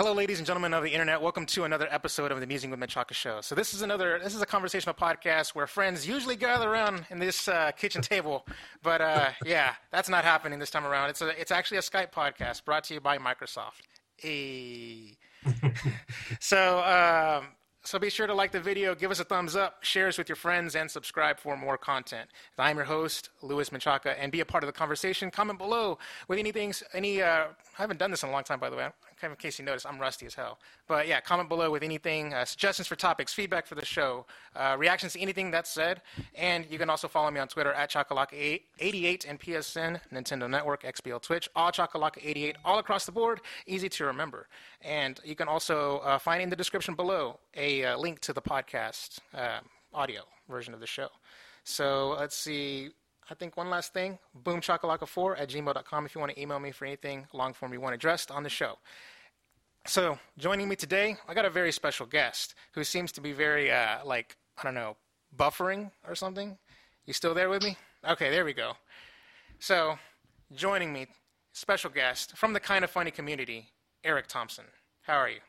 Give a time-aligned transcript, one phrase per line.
[0.00, 1.20] Hello, ladies and gentlemen of the internet.
[1.20, 3.42] Welcome to another episode of the Musing with Menchaca show.
[3.42, 7.18] So this is another, this is a conversational podcast where friends usually gather around in
[7.18, 8.46] this uh, kitchen table,
[8.82, 11.10] but uh, yeah, that's not happening this time around.
[11.10, 13.82] It's a, it's actually a Skype podcast brought to you by Microsoft.
[16.40, 17.48] So, um,
[17.82, 20.30] so be sure to like the video, give us a thumbs up, share us with
[20.30, 22.30] your friends, and subscribe for more content.
[22.58, 25.30] I'm your host, Louis Menchaca, and be a part of the conversation.
[25.30, 27.20] Comment below with anything, any.
[27.20, 28.88] Uh, I haven't done this in a long time, by the way.
[29.20, 30.58] Kind of in case you notice, I'm rusty as hell.
[30.88, 34.24] But yeah, comment below with anything, uh, suggestions for topics, feedback for the show,
[34.56, 36.00] uh, reactions to anything that's said,
[36.34, 41.20] and you can also follow me on Twitter at Chocolaka88 and PSN, Nintendo Network, XBL
[41.20, 44.48] Twitch, all Chocolaka88, all across the board, easy to remember.
[44.80, 48.42] And you can also uh, find in the description below a uh, link to the
[48.42, 49.60] podcast uh,
[49.92, 51.08] audio version of the show.
[51.64, 52.90] So let's see.
[53.30, 56.84] I think one last thing, boomchakalaka4 at gmail.com if you want to email me for
[56.84, 58.76] anything long form you want addressed on the show.
[59.86, 63.72] So, joining me today, I got a very special guest who seems to be very,
[63.72, 64.96] uh, like, I don't know,
[65.36, 66.58] buffering or something.
[67.06, 67.76] You still there with me?
[68.06, 68.74] Okay, there we go.
[69.58, 69.98] So,
[70.54, 71.06] joining me,
[71.52, 73.70] special guest from the Kind of Funny community,
[74.04, 74.66] Eric Thompson.
[75.02, 75.40] How are you?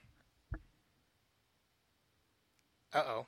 [2.93, 3.25] Uh oh.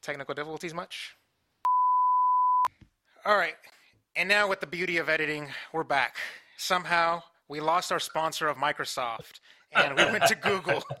[0.00, 1.16] Technical difficulties much?
[3.24, 3.54] All right.
[4.16, 6.16] And now, with the beauty of editing, we're back.
[6.56, 9.40] Somehow, we lost our sponsor of Microsoft
[9.72, 10.82] and we went to Google.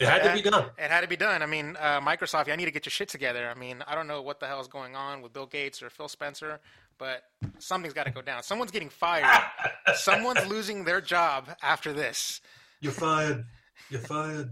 [0.00, 0.64] It had to be done.
[0.78, 1.42] It had to be done.
[1.42, 3.48] I mean, uh, Microsoft, y'all need to get your shit together.
[3.54, 5.90] I mean, I don't know what the hell is going on with Bill Gates or
[5.90, 6.60] Phil Spencer,
[6.98, 7.22] but
[7.58, 8.42] something's got to go down.
[8.42, 9.26] Someone's getting fired.
[9.94, 12.40] Someone's losing their job after this.
[12.80, 13.44] You're fired.
[13.90, 14.50] You're fired.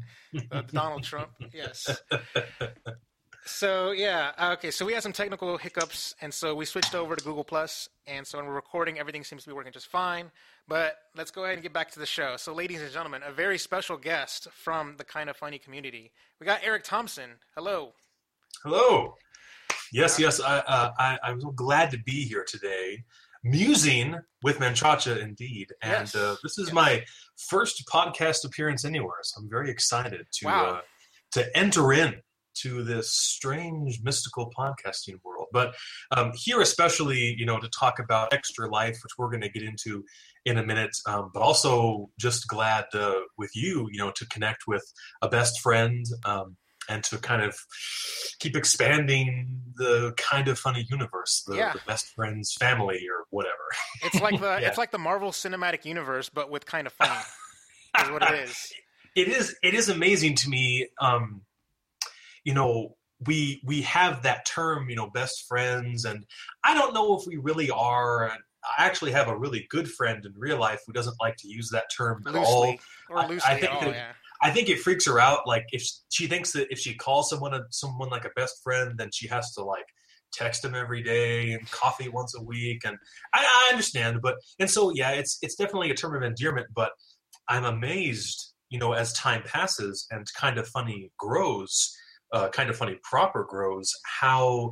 [0.53, 2.01] Uh, Donald Trump, yes.
[3.47, 4.71] So yeah, uh, okay.
[4.71, 7.89] So we had some technical hiccups, and so we switched over to Google Plus.
[8.07, 10.31] And so when we're recording, everything seems to be working just fine.
[10.69, 12.37] But let's go ahead and get back to the show.
[12.37, 16.13] So, ladies and gentlemen, a very special guest from the kind of funny community.
[16.39, 17.31] We got Eric Thompson.
[17.57, 17.93] Hello.
[18.63, 19.15] Hello.
[19.93, 20.41] Yes, yes.
[20.41, 23.03] I, uh, I I'm so glad to be here today,
[23.43, 25.73] musing with Menchaca indeed.
[25.83, 26.15] And Yes.
[26.15, 26.75] uh, this is Yes.
[26.75, 27.05] my
[27.49, 30.65] first podcast appearance anywhere, so I'm very excited to Wow.
[30.67, 30.81] uh,
[31.33, 32.21] to enter in
[32.63, 35.47] to this strange mystical podcasting world.
[35.53, 35.75] But
[36.17, 39.63] um, here, especially, you know, to talk about extra life, which we're going to get
[39.63, 40.05] into
[40.45, 40.97] in a minute.
[41.07, 44.85] Um, but also, just glad uh, with you, you know, to connect with
[45.23, 46.05] a best friend.
[46.25, 46.57] Um,
[46.89, 47.57] and to kind of
[48.41, 51.73] keep expanding the kind of funny universe, the, Yeah.
[51.73, 53.55] the best friends family or whatever.
[54.03, 54.69] It's like the Yeah.
[54.69, 57.21] it's like the Marvel Cinematic Universe, but with kind of funny.
[58.03, 58.73] is what it is.
[59.15, 61.43] it is it is amazing to me um
[62.51, 62.97] you know
[63.29, 66.27] we we have that term you know best friends and
[66.65, 68.37] i don't know if we really are i
[68.79, 71.85] actually have a really good friend in real life who doesn't like to use that
[71.97, 73.61] term at all Loosely or I- I loosely.
[73.61, 74.13] think oh that- yeah.
[74.43, 77.55] i think it freaks her out like if she thinks that if she calls someone
[77.55, 79.87] a someone like a best friend then she has to like
[80.33, 82.97] text him every day and coffee once a week and
[83.33, 86.91] I, I understand but and so yeah it's it's definitely a term of endearment but
[87.49, 91.95] i'm amazed you know as time passes and kind of funny grows
[92.33, 94.71] uh, kind of funny proper grows how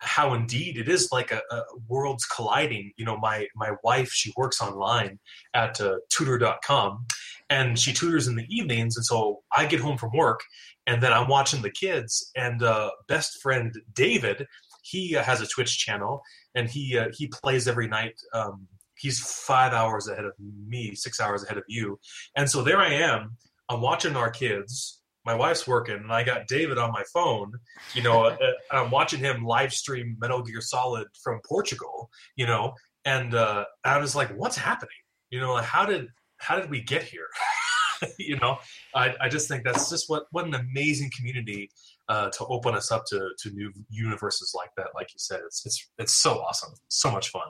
[0.00, 2.92] how indeed it is like a, a worlds colliding.
[2.96, 5.18] You know my my wife she works online
[5.54, 7.06] at uh, tutor.com
[7.48, 10.40] and she tutors in the evenings and so i get home from work
[10.88, 14.44] and then i'm watching the kids and uh, best friend david
[14.86, 16.22] he uh, has a twitch channel
[16.54, 18.20] and he uh, he plays every night.
[18.32, 18.66] Um,
[18.98, 20.32] he's five hours ahead of
[20.66, 21.98] me six hours ahead of you
[22.34, 23.36] and so there i am
[23.68, 27.52] i'm watching our kids my wife's working and i got david on my phone
[27.94, 32.46] you know uh, and i'm watching him live stream metal gear solid from portugal you
[32.46, 32.72] know
[33.04, 34.90] and uh, i was like what's happening?
[35.30, 36.08] You know like how did
[36.38, 37.28] how did we get here?
[38.18, 38.58] You know
[38.94, 41.70] I, I just think that's just what what an amazing community
[42.10, 45.40] uh, to open us up to to new universes like that like you said.
[45.46, 46.74] It's it's it's so awesome.
[46.88, 47.48] So much fun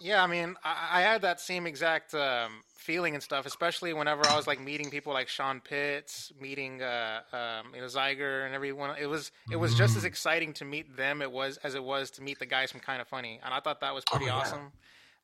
[0.00, 4.28] Yeah, I mean, I, I had that same exact um, feeling and stuff, especially whenever
[4.28, 8.54] I was like meeting people like Sean Pitts, meeting uh, um, you know Zyger and
[8.54, 8.96] everyone.
[8.96, 10.06] It was it was just as Mhm.
[10.06, 13.00] exciting to meet them it was as it was to meet the guys from Kind
[13.02, 14.56] of Funny, and I thought that was pretty Oh, yeah.
[14.56, 14.72] awesome.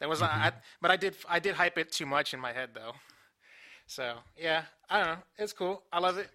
[0.01, 0.23] There was, Mhm.
[0.23, 2.95] I, but I did I did hype it too much in my head though.
[3.87, 5.25] So yeah, I don't know.
[5.39, 5.85] It's cool.
[5.93, 6.31] I love it.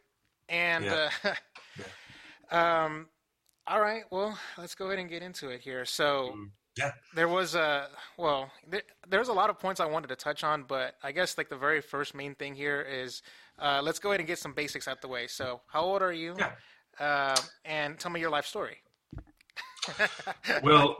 [0.49, 0.93] And Yeah.
[0.93, 1.09] uh,
[2.51, 3.09] um,
[3.67, 5.85] all right, well, let's go ahead and get into it here.
[5.85, 6.91] So Mm, yeah.
[7.15, 7.87] there was a
[8.17, 11.37] well, there, there's a lot of points I wanted to touch on, but I guess
[11.37, 13.21] like the very first main thing here is
[13.59, 15.27] uh, let's go ahead and get some basics out the way.
[15.27, 16.35] So, how old are you?
[16.37, 16.51] Yeah.
[16.99, 17.35] Uh,
[17.65, 18.77] and tell me your life story.
[20.63, 20.97] well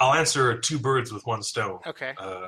[0.00, 2.14] i'll answer two birds with one stone okay.
[2.18, 2.46] uh,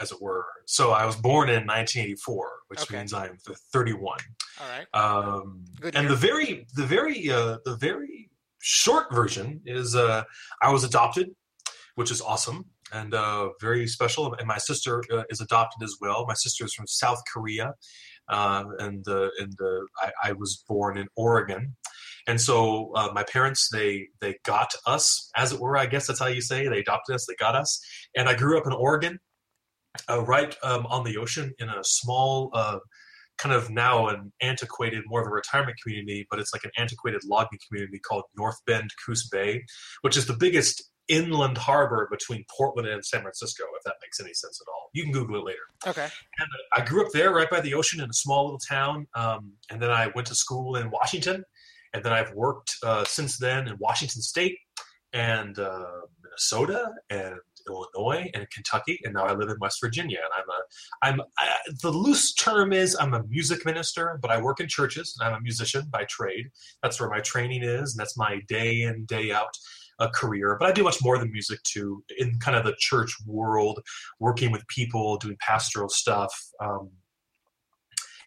[0.00, 0.46] as it were.
[0.66, 2.98] So I was born in 1984, which Okay.
[2.98, 3.38] means I'm
[3.72, 4.18] 31.
[4.60, 4.86] All right.
[4.94, 8.30] Um, Good and the very, the very, uh, the very
[8.66, 10.24] short version is uh,
[10.60, 11.30] I was adopted,
[11.94, 14.34] which is awesome and uh, very special.
[14.34, 16.26] And my sister uh, is adopted as well.
[16.26, 17.74] My sister is from South Korea,
[18.28, 21.76] uh, and uh, and uh, I, I was born in Oregon.
[22.26, 25.76] And so uh, my parents they they got us, as it were.
[25.76, 27.26] I guess that's how you say they adopted us.
[27.26, 27.80] They got us,
[28.16, 29.20] and I grew up in Oregon,
[30.10, 32.78] right um, on the ocean in a small uh,
[33.38, 37.22] kind of now an antiquated, more of a retirement community, but it's like an antiquated
[37.24, 39.64] logging community called North Bend Coos Bay,
[40.02, 44.34] which is the biggest inland harbor between Portland and San Francisco, if that makes any
[44.34, 44.90] sense at all.
[44.92, 45.58] You can Google it later.
[45.86, 46.08] Okay.
[46.38, 49.06] And I grew up there, right by the ocean, in a small little town.
[49.14, 51.44] Um, and then I went to school in Washington,
[51.92, 54.58] and then I've worked uh, since then in Washington State
[55.12, 55.86] and uh,
[56.22, 57.36] Minnesota and
[57.68, 60.18] Illinois and Kentucky, and now I live in West Virginia.
[60.22, 60.32] And
[61.02, 64.60] I'm a, I'm I, the loose term is I'm a music minister, but I work
[64.60, 66.46] in churches and I'm a musician by trade.
[66.82, 69.56] That's where my training is, and that's my day in day out
[69.98, 70.56] uh, career.
[70.58, 73.80] But I do much more than music too, in kind of the church world,
[74.20, 76.32] working with people, doing pastoral stuff,
[76.62, 76.90] um,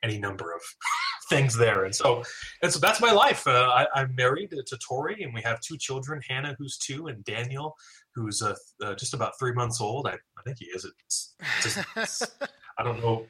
[0.04, 0.62] any number of
[1.30, 1.86] things there.
[1.86, 2.24] And so,
[2.62, 3.46] and so that's my life.
[3.48, 7.24] Uh, I, I'm married to Tori, and we have two children: Hannah, who's two, and
[7.24, 7.76] Daniel,
[8.16, 10.08] who's uh, uh, just about three months old.
[10.08, 10.86] I, I think he is.
[11.06, 12.32] It's, just,
[12.78, 13.26] I don't know.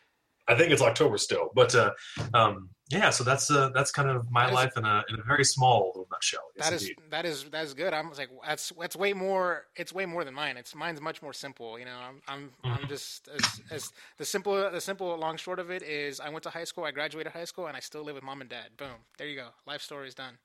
[0.49, 1.91] I think it's October still, but uh,
[2.33, 3.09] um, yeah.
[3.11, 5.87] So that's uh, that's kind of my is- life in a in a very small
[5.93, 6.41] little nutshell.
[6.55, 6.95] Yes, That is indeed.
[7.11, 7.93] that is that is good.
[7.93, 9.65] I'm like that's that's way more.
[9.75, 10.57] It's way more than mine.
[10.57, 11.77] It's mine's much more simple.
[11.77, 12.89] You know, I'm I'm I'm Mhm.
[12.89, 16.49] just as, as the simple the simple long short of it is I went to
[16.49, 16.83] high school.
[16.85, 18.69] I graduated high school, and I still live with mom and dad.
[18.77, 19.05] Boom.
[19.17, 19.49] There you go.
[19.67, 20.37] Life story is done.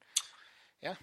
[0.82, 0.94] Yeah.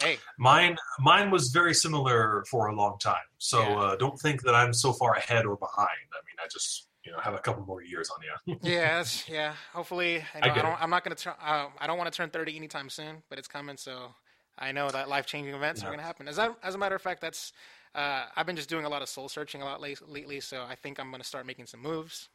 [0.00, 0.18] Hey.
[0.38, 3.28] Mine mine was very similar for a long time.
[3.38, 3.76] So Yeah.
[3.80, 6.06] uh, don't think that I'm so far ahead or behind.
[6.12, 8.58] I mean, I just you know have a couple more years on you.
[8.62, 9.02] Yeah.
[9.26, 9.54] Yeah.
[9.72, 10.82] Hopefully, I, know, I I, don't.
[10.82, 11.34] I'm not gonna turn.
[11.42, 13.76] Uh, I don't want to turn 30 anytime soon, but it's coming.
[13.78, 14.14] So
[14.58, 15.88] I know that life changing events Yeah.
[15.88, 16.28] are gonna happen.
[16.28, 17.52] As as a matter of fact, that's.
[17.94, 20.62] Uh, I've been just doing a lot of soul searching a lot late, lately, so
[20.68, 22.28] I think I'm gonna start making some moves.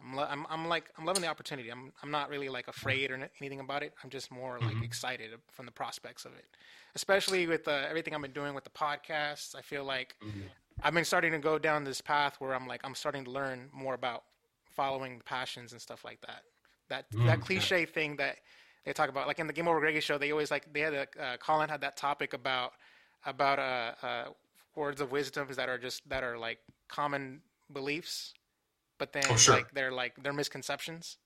[0.00, 1.70] I'm, lo- I'm, I'm like I'm loving the opportunity.
[1.70, 3.94] I'm I'm not really like afraid or n- anything about it.
[4.04, 4.84] I'm just more like Mhm.
[4.84, 6.44] excited from the prospects of it,
[6.94, 9.54] especially with uh, everything I've been doing with the podcasts.
[9.56, 10.14] I feel like
[10.82, 13.70] I've been starting to go down this path where I'm like I'm starting to learn
[13.72, 14.24] more about
[14.70, 16.42] following the passions and stuff like that.
[16.88, 17.40] That Mm, that yeah.
[17.40, 18.38] cliche thing that
[18.84, 20.94] they talk about, like in the Game Over Greggy show, they always like they had
[20.94, 22.74] a uh, Colin had that topic about
[23.24, 24.32] about uh, uh,
[24.76, 27.42] words of wisdoms that are just that are like common
[27.72, 28.34] beliefs,
[28.98, 29.60] but then Oh, sure.
[29.60, 31.18] like they're like they're misconceptions.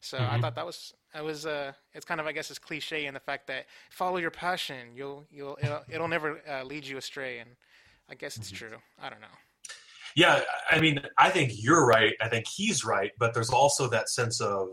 [0.00, 0.40] So I Mhm.
[0.40, 3.20] thought that was that was uh it's kind of I guess it's cliche in the
[3.20, 7.56] fact that follow your passion, you'll you'll it'll, it'll never uh, lead you astray, and
[8.08, 8.56] I guess it's Mhm.
[8.56, 8.82] true.
[9.00, 9.26] I don't know.
[10.14, 12.14] Yeah, I mean, I think you're right.
[12.20, 14.68] I think he's right, but there's also that sense of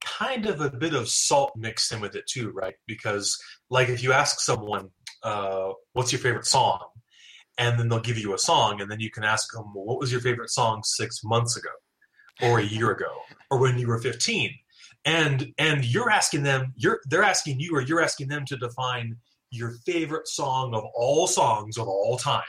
[0.00, 2.74] kind of a bit of salt mixed in with it too, right?
[2.86, 3.36] Because
[3.68, 4.90] like if you ask someone,
[5.22, 6.80] uh, "What's your favorite song?"
[7.58, 9.98] and then they'll give you a song, and then you can ask them, well, "What
[9.98, 11.70] was your favorite song six months ago,
[12.42, 14.58] or a year ago, or when you were 15?"
[15.04, 19.18] And and you're asking them, you're they're asking you, or you're asking them to define
[19.50, 22.42] your favorite song of all songs of all time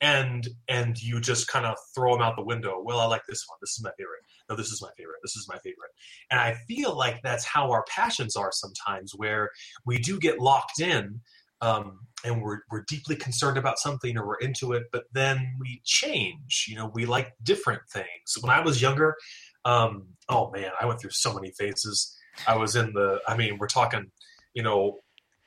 [0.00, 2.80] and and you just kind of throw them out the window.
[2.82, 3.58] Well, I like this one.
[3.60, 4.20] This is my favorite.
[4.48, 5.18] No, this is my favorite.
[5.22, 5.90] This is my favorite.
[6.30, 9.50] And I feel like that's how our passions are sometimes, where
[9.86, 11.20] we do get locked in,
[11.60, 15.80] um, and we're we're deeply concerned about something or we're into it, but then we
[15.84, 16.66] change.
[16.68, 18.36] You know, we like different things.
[18.40, 19.16] When I was younger,
[19.64, 22.14] um, oh man, I went through so many phases.
[22.46, 23.20] I was in the.
[23.26, 24.10] I mean, we're talking,
[24.52, 24.98] you know,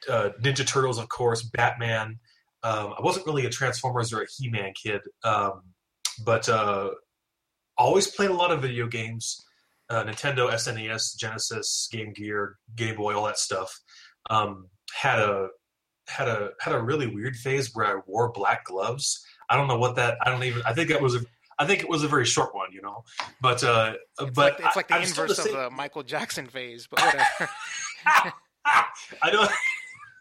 [0.10, 2.20] uh, Ninja Turtles, of course, Batman.
[2.64, 5.62] Um, I wasn't really a Transformers or a He-Man kid, um,
[6.26, 6.90] but uh,
[7.78, 9.44] always played a lot of video games.
[9.90, 13.80] Uh, Nintendo, SNES, Genesis, Game Gear, Game Boy, all that stuff.
[14.30, 15.48] Um, had a
[16.08, 19.26] had a had a really weird phase where I wore black gloves.
[19.50, 20.18] I don't know what that.
[20.22, 20.62] I don't even.
[20.66, 21.20] I think that was a.
[21.60, 23.04] I think it was a very short one, you know.
[23.42, 26.48] But uh, It's but like, it's like the I, inverse the of the Michael Jackson
[26.48, 27.50] phase, but whatever.
[28.66, 29.50] I don't.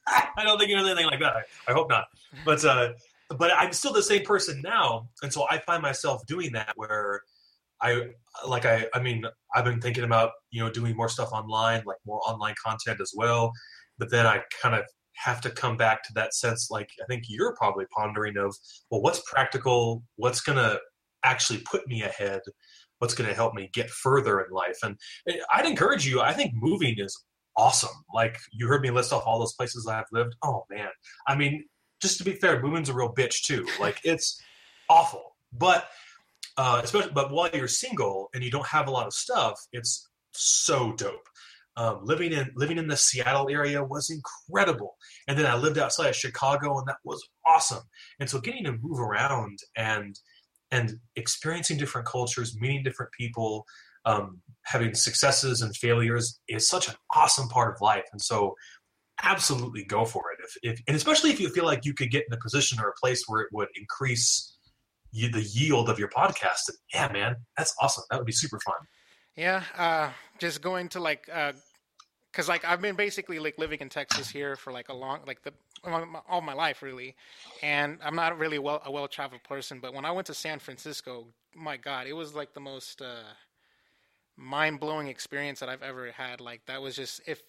[0.06, 1.36] I don't think it was anything like that.
[1.36, 2.06] I, I hope not.
[2.44, 2.92] But uh,
[3.36, 7.22] but I'm still the same person now, and so I find myself doing that where
[7.80, 8.08] I
[8.46, 11.98] like I I mean I've been thinking about you know doing more stuff online, like
[12.06, 13.52] more online content as well.
[13.98, 14.84] But then I kind of
[15.16, 18.54] have to come back to that sense, like I think you're probably pondering of
[18.90, 20.78] well, what's practical, what's gonna
[21.25, 22.40] actually put me ahead,
[22.98, 24.96] what's gonna help me get further in life, and
[25.52, 26.20] I'd encourage you.
[26.20, 27.18] I think moving is
[27.56, 28.04] awesome.
[28.14, 30.34] Like you heard me list off all those places I've lived.
[30.42, 30.88] Oh man,
[31.26, 31.64] I mean,
[32.00, 33.66] just to be fair, moving's a real bitch too.
[33.80, 34.40] Like it's
[34.88, 35.88] awful, but
[36.56, 40.08] uh, especially but while you're single and you don't have a lot of stuff, it's
[40.32, 41.28] so dope.
[41.78, 44.96] Um, living in living in the Seattle area was incredible,
[45.28, 47.82] and then I lived outside of Chicago, and that was awesome.
[48.18, 50.18] And so getting to move around and
[50.70, 53.66] and experiencing different cultures, meeting different people,
[54.06, 58.04] um, having successes and failures is such an awesome part of life.
[58.12, 58.54] And so,
[59.22, 60.38] absolutely go for it.
[60.44, 62.88] If, if and especially if you feel like you could get in a position or
[62.88, 64.56] a place where it would increase
[65.12, 66.68] you, the yield of your podcast.
[66.68, 68.04] And yeah, man, that's awesome.
[68.10, 68.76] That would be super fun.
[69.34, 71.52] Yeah, uh, just going to like, uh,
[72.32, 75.42] cause like I've been basically like living in Texas here for like a long, like
[75.42, 75.52] the
[76.28, 77.14] all my life really,
[77.62, 79.78] and I'm not really well a well traveled person.
[79.80, 83.25] But when I went to San Francisco, my God, it was like the most uh,
[84.37, 86.40] mind blowing experience that I've ever had.
[86.40, 87.43] Like that was just if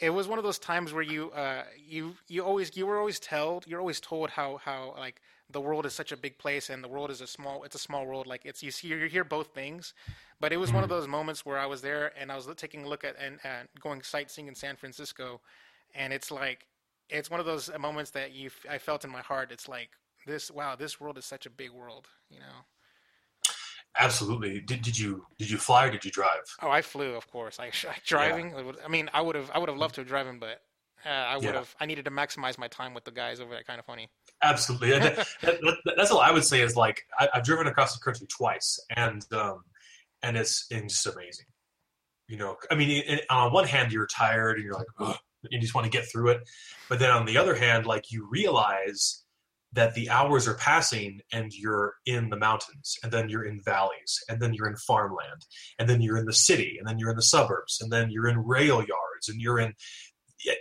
[0.00, 3.18] it was one of those times where you uh, you you always you were always
[3.20, 6.82] told you're always told how how like the world is such a big place and
[6.82, 9.24] the world is a small it's a small world like it's you see you hear
[9.24, 9.92] both things
[10.40, 10.76] but it was mm-hmm.
[10.76, 11.00] one of mm-hmm.
[11.00, 13.68] those moments where i was there and i was taking a look at and, and
[13.78, 15.40] going sightseeing in san francisco
[15.94, 16.66] and it's like
[17.10, 19.90] it's one of those moments that you i felt in my heart it's like
[20.26, 22.64] this wow this world is such a big world you know
[23.98, 27.30] absolutely did, did you did you fly or did you drive oh i flew of
[27.30, 27.70] course i
[28.06, 28.72] driving yeah.
[28.84, 30.60] i mean i would have i would have loved to have driven but
[31.06, 31.52] uh, I would yeah.
[31.52, 31.74] have.
[31.80, 34.08] I needed to maximize my time with the guys over at Kind of Funny.
[34.42, 36.62] Absolutely, that, that, that's all I would say.
[36.62, 39.64] Is like I, have driven across the country twice, and um,
[40.22, 41.46] and it's, it's just amazing.
[42.28, 45.16] You know, I mean, it, on one hand, you're tired and you're like, Ugh,
[45.50, 46.48] you just want to get through it,
[46.88, 49.23] but then on the other hand, like you realize
[49.74, 54.22] that the hours are passing and you're in the mountains and then you're in valleys
[54.28, 55.44] and then you're in farmland
[55.78, 58.28] and then you're in the city and then you're in the suburbs and then you're
[58.28, 59.74] in rail yards and you're in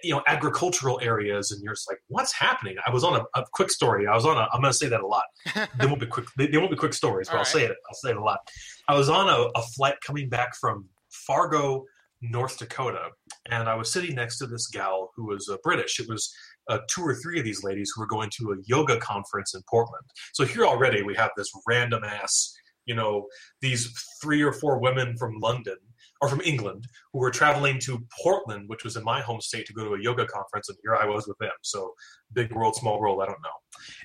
[0.01, 2.75] you know agricultural areas and you're just like what's happening?
[2.85, 4.07] I was on a, a quick story.
[4.07, 5.25] I was on a i'm going to say that a lot.
[5.77, 7.53] They won't be quick they, they won't be quick stories but All i'll right.
[7.53, 8.39] say it i'll say it a lot.
[8.87, 11.85] I was on a, a flight coming back from fargo
[12.21, 13.09] north dakota
[13.51, 15.99] and i was sitting next to this gal who was uh, british.
[15.99, 16.33] It was
[16.69, 19.61] uh, two or three of these ladies who were going to a yoga conference in
[19.69, 22.53] portland so here already we have this random ass
[22.85, 23.25] you know
[23.61, 25.77] these three or four women from london
[26.23, 29.73] or from England who were traveling to Portland, which was in my home state, to
[29.73, 31.51] go to a yoga conference, and here I was with them.
[31.63, 31.93] So
[32.31, 33.59] big world, small world, I don't know.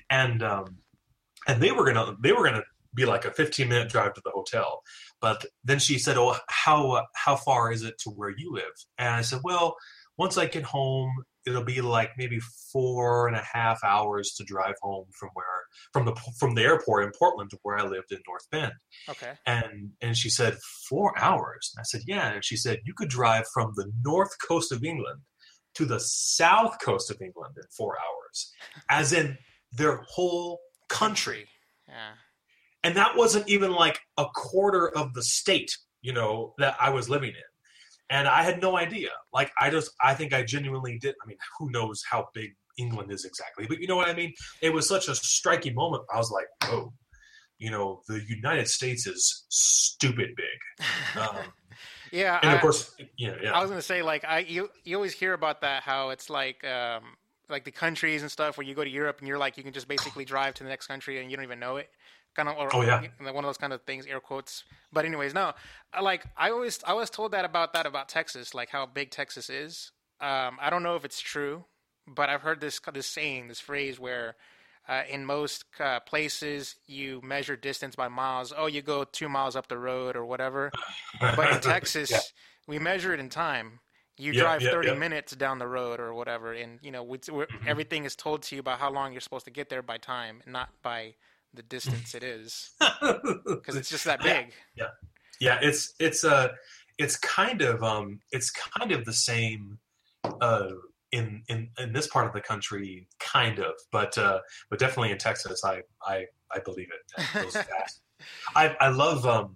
[0.09, 0.77] And um,
[1.47, 2.63] and they were gonna they were gonna
[2.93, 4.81] be like a 15 minute drive to the hotel.
[5.21, 9.15] But then she said, "Oh, how how far is it to where you live?" And
[9.15, 9.77] I said, "Well,
[10.19, 11.11] once I get home,
[11.47, 12.39] it'll be like maybe
[12.71, 15.45] four and a half hours to drive home from where
[15.93, 18.73] from the from the airport in Portland to where I lived in North Bend.
[19.07, 19.31] Okay.
[19.47, 20.57] And and she said
[20.89, 21.71] four hours.
[21.73, 22.33] And I said yeah.
[22.33, 25.21] And she said you could drive from the north coast of England
[25.75, 28.51] to the south coast of England in four hours,
[28.89, 29.37] as in
[29.71, 30.59] their whole
[30.89, 31.47] country.
[31.87, 32.15] Yeah.
[32.83, 37.09] And that wasn't even like a quarter of the state, you know, that I was
[37.09, 37.48] living in
[38.09, 39.09] and I had no idea.
[39.33, 41.15] Like I just, I think I genuinely did.
[41.23, 44.33] I mean, who knows how big England is exactly, but you know what I mean.
[44.61, 46.03] It was such a striking moment.
[46.13, 46.93] I was like, oh,
[47.57, 50.87] you know, the United States is stupid big.
[51.21, 51.37] Um,
[52.11, 53.51] yeah, and of I, course, yeah, yeah.
[53.51, 56.63] I was gonna say like I you you always hear about that how it's like.
[56.65, 57.03] um
[57.51, 59.73] like the countries and stuff where you go to Europe and you're like you can
[59.73, 61.89] just basically drive to the next country and you don't even know it
[62.35, 63.01] kind of or, oh yeah.
[63.19, 64.63] one of those kind of things air quotes.
[64.91, 65.53] But anyways no
[66.01, 69.49] like i always i was told that about that about texas like how big texas
[69.49, 69.91] is.
[70.21, 71.65] Um, i don't know if it's true
[72.05, 74.35] but i've heard this this saying this phrase where
[74.89, 78.51] uh, in most uh, places you measure distance by miles.
[78.57, 80.71] Oh you go two miles up the road or whatever.
[81.21, 82.19] But in texas yeah.
[82.67, 83.79] we measure it in time.
[84.17, 87.67] You yeah, drive 30 minutes down the road or whatever and you know mm-hmm.
[87.67, 90.41] everything is told to you about how long you're supposed to get there by time
[90.45, 91.13] not by
[91.53, 94.53] the distance it is because it's just that big.
[94.75, 94.87] Yeah,
[95.39, 95.59] yeah.
[95.61, 96.49] It's it's uh
[96.97, 99.79] it's kind of um it's kind of the same
[100.41, 100.69] uh
[101.11, 104.39] in in in this part of the country, kind of, but uh
[104.69, 107.65] but definitely in Texas, I I I believe it.
[108.55, 109.55] I I love um.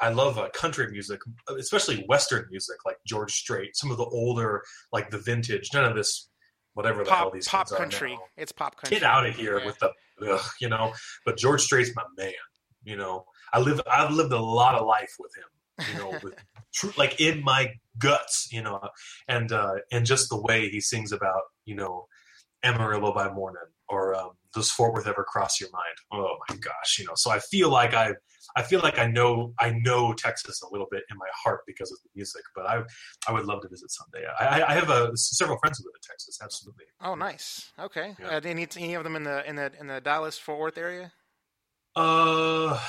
[0.00, 1.20] I love uh, country music,
[1.60, 3.76] especially Western music, like George Strait.
[3.76, 5.70] Some of the older, like the vintage.
[5.72, 6.28] None of this
[6.74, 8.18] whatever the pop, hell these pop country.
[8.36, 8.98] It's pop country.
[8.98, 9.66] Get out of here yeah.
[9.66, 9.92] with the,
[10.28, 10.92] ugh, you know.
[11.24, 12.32] But George Strait's my man.
[12.84, 13.80] You know, I live.
[13.90, 15.88] I've lived a lot of life with him.
[15.92, 16.34] You know, with
[16.74, 18.48] true, like in my guts.
[18.50, 18.80] You know,
[19.28, 22.06] and uh, and just the way he sings about you know
[22.62, 25.96] Amarillo by morning or um, does Fort Worth ever cross your mind?
[26.12, 27.12] Oh my gosh, you know.
[27.14, 28.12] So I feel like I,
[28.56, 31.90] I feel like I know I know Texas a little bit in my heart because
[31.90, 32.42] of the music.
[32.54, 32.82] But I,
[33.28, 34.26] I would love to visit someday.
[34.40, 36.38] I, I have a, several friends who live in Texas.
[36.42, 36.84] Absolutely.
[37.00, 37.72] Oh, nice.
[37.78, 38.14] Okay.
[38.20, 38.36] Yeah.
[38.36, 41.12] Uh, any any of them in the in the in the Dallas Fort Worth area?
[41.94, 42.80] Uh,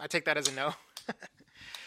[0.00, 0.74] I take that as a no.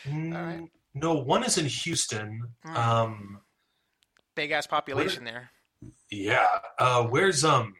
[0.08, 0.70] Mm, right.
[0.94, 2.42] No, one is in Houston.
[2.66, 2.76] Mm.
[2.76, 3.42] Um,
[4.36, 5.50] Big ass population there.
[6.12, 6.48] Yeah.
[6.80, 7.76] Uh, where's um,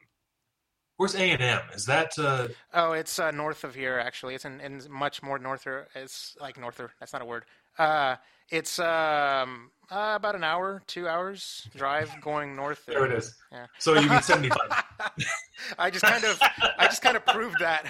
[0.98, 1.62] where's A and M?
[1.74, 4.36] Is that uh, Oh, it's uh, north of here actually.
[4.36, 5.88] It's in, in much more norther.
[5.96, 6.92] It's like norther.
[7.00, 7.46] That's not a word.
[7.78, 8.16] Uh,
[8.50, 12.86] it's um, uh, about an hour, two hours drive going north.
[12.86, 13.06] there?
[13.06, 13.36] It is.
[13.52, 13.68] Yeah.
[13.80, 14.84] So you mean seventy-five?
[15.80, 16.40] I just kind of,
[16.78, 17.86] I just kind of proved that.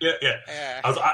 [0.00, 0.36] yeah, yeah.
[0.48, 0.80] Yeah.
[0.82, 1.12] I was I,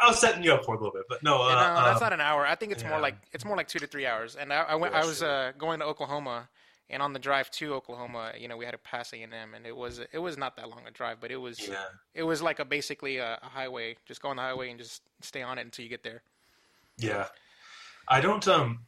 [0.00, 1.42] I, was setting you up for a little bit, but no.
[1.42, 2.46] Uh, no, that's uh, not an hour.
[2.46, 4.36] I think it's more like it's more like two to three hours.
[4.36, 4.94] And I, I went.
[4.94, 6.48] Yeah, I was uh, going to Oklahoma,
[6.92, 9.54] and on the drive to Oklahoma, you know, we had to pass A and M,
[9.54, 11.84] and it was it was not that long a drive, but it was yeah.
[12.14, 13.96] it was like a basically a, a highway.
[14.06, 16.22] Just go on the highway and just stay on it until you get there.
[16.98, 17.26] Yeah,
[18.08, 18.46] I don't.
[18.46, 18.80] Um,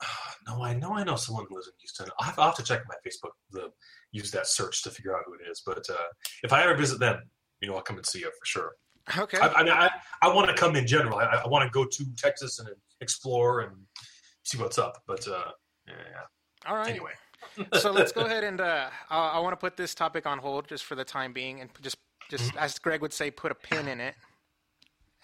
[0.46, 0.94] no, I know.
[0.94, 2.06] I know someone who lives in Houston.
[2.20, 3.32] I have, I'll have to check my Facebook.
[3.50, 3.70] The
[4.12, 5.62] use that search to figure out who it is.
[5.66, 6.06] But uh,
[6.42, 7.20] if I ever visit them,
[7.60, 8.72] you know, I'll come and see you for sure.
[9.18, 9.38] Okay.
[9.38, 9.90] I, I mean, I,
[10.22, 11.18] I want to come in general.
[11.18, 12.68] I, I want to go to Texas and
[13.00, 13.72] explore and
[14.44, 15.02] see what's up.
[15.06, 15.50] But uh,
[15.86, 15.94] yeah,
[16.66, 16.88] All right.
[16.88, 17.12] anyway,
[17.78, 20.68] so let's go ahead and uh, I, I want to put this topic on hold
[20.68, 21.96] just for the time being, and just
[22.30, 22.58] just Mm-hmm.
[22.58, 24.14] as Greg would say, put a pin in it.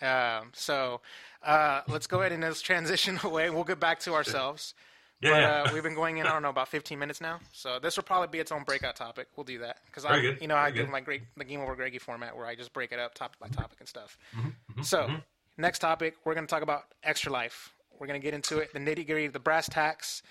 [0.03, 1.01] Um, so
[1.43, 3.51] uh, let's go ahead and let's transition away.
[3.51, 4.75] We'll get back to ourselves.
[5.21, 7.41] yeah, But uh, we've been going in, I don't know, about 15 minutes now.
[7.53, 9.29] So this will probably be its own breakout topic.
[9.37, 10.39] We'll do that because I, good.
[10.41, 10.91] you know, I Very do good.
[10.93, 13.49] my great the game over Greggy format where I just break it up topic by
[13.49, 14.17] topic and stuff.
[14.37, 15.11] Mm-hmm, so
[15.59, 17.73] next topic, we're going to talk about extra life.
[17.99, 20.23] We're going to get into it, the nitty gritty, the brass tacks,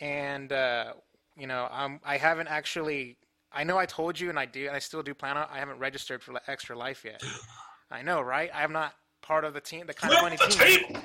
[0.00, 0.94] and uh,
[1.38, 3.16] you know, I'm I haven't actually.
[3.50, 5.46] I know I told you, and I do, and I still do plan on.
[5.50, 7.22] I haven't registered for extra life yet.
[7.90, 8.50] I know, right?
[8.52, 10.98] I'm not part of the team, the kind of the team.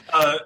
[0.12, 0.38] uh,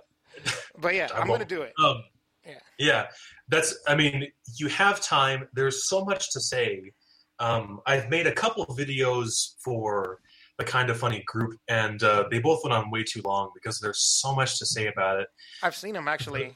[0.79, 1.73] But yeah, I'm going to do it.
[1.83, 2.03] Um,
[2.45, 2.59] Yeah.
[2.79, 3.07] yeah,
[3.49, 3.79] that's.
[3.87, 5.49] I mean, you have time.
[5.53, 6.91] There's so much to say.
[7.39, 10.21] Um, I've made a couple of videos for
[10.59, 13.81] the kind of funny group, and uh, they both went on way too long because
[13.81, 15.29] there's so much to say about it.
[15.63, 16.53] I've seen them actually.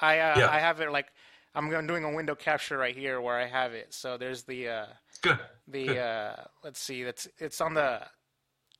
[0.00, 0.50] I uh, Yeah.
[0.50, 1.08] I have it like
[1.54, 3.92] I'm doing a window capture right here where I have it.
[3.92, 4.86] So there's the uh,
[5.22, 5.38] Good.
[5.66, 5.98] the Good.
[5.98, 8.02] uh, let's see, that's it's on the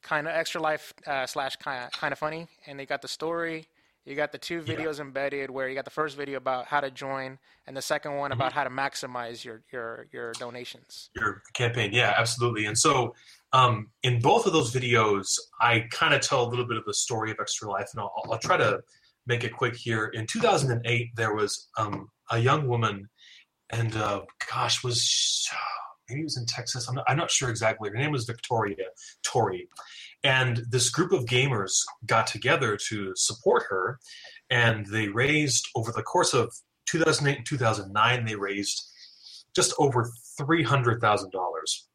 [0.03, 3.67] kind of extra life uh, slash kind kind of funny, and they got the story.
[4.07, 4.75] You got the two Yeah.
[4.77, 8.17] videos embedded where you got the first video about how to join, and the second
[8.17, 8.41] one Mm-hmm.
[8.41, 11.11] about how to maximize your your your donations.
[11.15, 12.65] Your campaign, yeah, absolutely.
[12.67, 13.15] And so,
[13.53, 16.95] um, in both of those videos, I kind of tell a little bit of the
[16.95, 18.81] story of Extra Life, and I'll, I'll try to
[19.27, 20.07] make it quick here.
[20.07, 23.09] In 2008, there was um, a young woman,
[23.71, 25.49] and uh, gosh, was
[26.09, 26.89] maybe it was in Texas.
[26.89, 27.91] I'm not, I'm not sure exactly.
[27.91, 28.77] Her name was Victoria
[29.23, 29.69] Tori,
[30.23, 33.99] and this group of gamers got together to support her,
[34.51, 36.53] and they raised over the course of
[36.87, 38.91] 2008 and 2009, they raised
[39.55, 41.89] just over three hundred thousand dollars.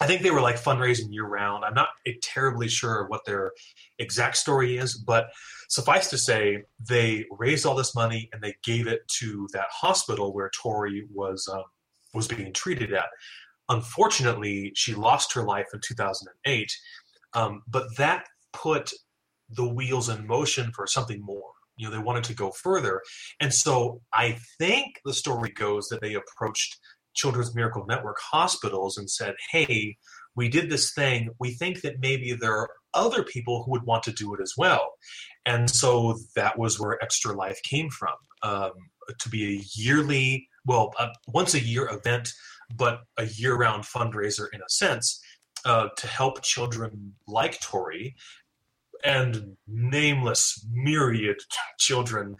[0.00, 1.64] I think they were like fundraising year round.
[1.64, 1.88] I'm not
[2.22, 3.52] terribly sure what their
[3.98, 5.28] exact story is, but
[5.68, 10.32] suffice to say, they raised all this money and they gave it to that hospital
[10.32, 11.64] where Tori was um,
[12.14, 13.08] was being treated at.
[13.68, 16.76] Unfortunately, she lost her life in 2008,
[17.34, 18.92] um, but that put
[19.48, 21.52] the wheels in motion for something more.
[21.76, 23.02] You know, they wanted to go further,
[23.40, 26.78] and so I think the story goes that they approached
[27.14, 29.96] Children's Miracle Network hospitals and said, "Hey,
[30.34, 31.30] we did this thing.
[31.38, 34.54] We think that maybe there are other people who would want to do it as
[34.58, 34.92] well."
[35.46, 38.72] And so that was where Extra Life came from, um,
[39.18, 40.92] to be a yearly, well,
[41.26, 42.32] once a year event,
[42.76, 45.20] but a year-round fundraiser in a sense
[45.64, 48.14] uh, to help children like Tori
[49.04, 51.38] and nameless myriad
[51.78, 52.36] children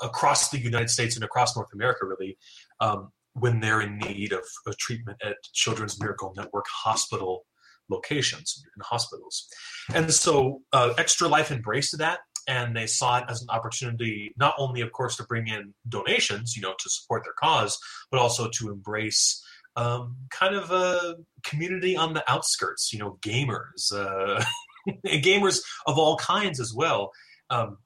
[0.00, 2.36] across the United States and across North America, really,
[2.80, 7.46] um, when they're in need of, of treatment at Children's Miracle Network hospital
[7.88, 9.46] locations and hospitals.
[9.94, 14.54] And so uh, Extra Life embraced that and they saw it as an opportunity not
[14.58, 17.78] only of course to bring in donations you know to support their cause
[18.10, 19.42] but also to embrace
[19.76, 24.42] um, kind of a community on the outskirts you know gamers uh,
[25.06, 27.10] gamers of all kinds as well.
[27.50, 27.78] Um,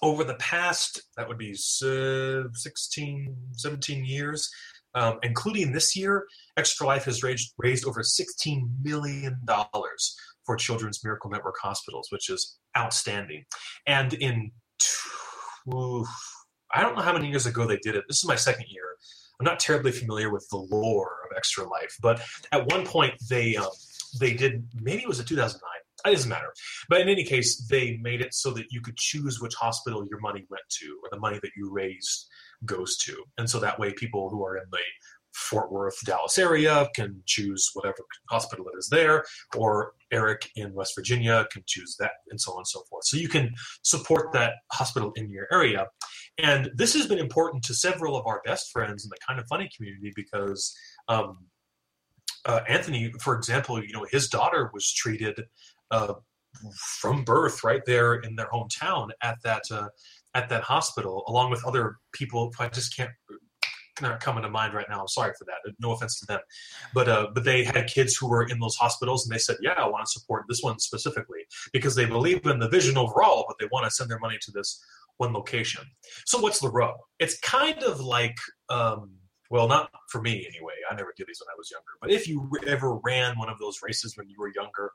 [0.00, 4.48] over the past that would be uh, 16 17 years
[4.94, 11.02] um, including this year extra life has raised, raised over 16 million dollars for children's
[11.04, 13.44] miracle network hospitals which is outstanding.
[13.86, 16.04] And in two,
[16.72, 18.04] i don't know how many years ago they did it.
[18.08, 18.84] This is my second year
[19.40, 22.20] i'm not terribly familiar with the lore of extra life but
[22.52, 23.68] at one point they um,
[24.20, 25.60] they did maybe it was in 2009
[26.06, 26.52] it doesn't matter
[26.88, 30.20] but in any case they made it so that you could choose which hospital your
[30.20, 32.28] money went to or the money that you raised
[32.64, 34.78] goes to and so that way people who are in the
[35.38, 37.98] Fort Worth, Dallas area can choose whatever
[38.28, 39.24] hospital it is there,
[39.56, 43.04] or Eric in West Virginia can choose that, and so on and so forth.
[43.04, 45.86] So you can support that hospital in your area.
[46.38, 49.46] And this has been important to several of our best friends in the kind of
[49.48, 50.76] funny community because
[51.08, 51.38] um,
[52.44, 55.44] uh, Anthony, for example, you know, his daughter was treated
[55.90, 56.14] uh,
[57.00, 59.88] from birth right there in their hometown at that uh,
[60.34, 62.52] at that hospital, along with other people.
[62.58, 63.10] I just can't
[64.00, 65.00] not coming to mind right now.
[65.00, 65.72] I'm sorry for that.
[65.80, 66.40] No offense to them,
[66.94, 69.72] but uh, but they had kids who were in those hospitals, and they said, "Yeah,
[69.72, 71.40] I want to support this one specifically
[71.72, 74.50] because they believe in the vision overall, but they want to send their money to
[74.52, 74.82] this
[75.18, 75.84] one location."
[76.26, 76.96] So what's the rub?
[77.18, 78.36] It's kind of like,
[78.68, 79.12] um,
[79.50, 80.74] well, not for me anyway.
[80.90, 81.84] I never did these when I was younger.
[82.00, 84.90] But if you ever ran one of those races when you were younger,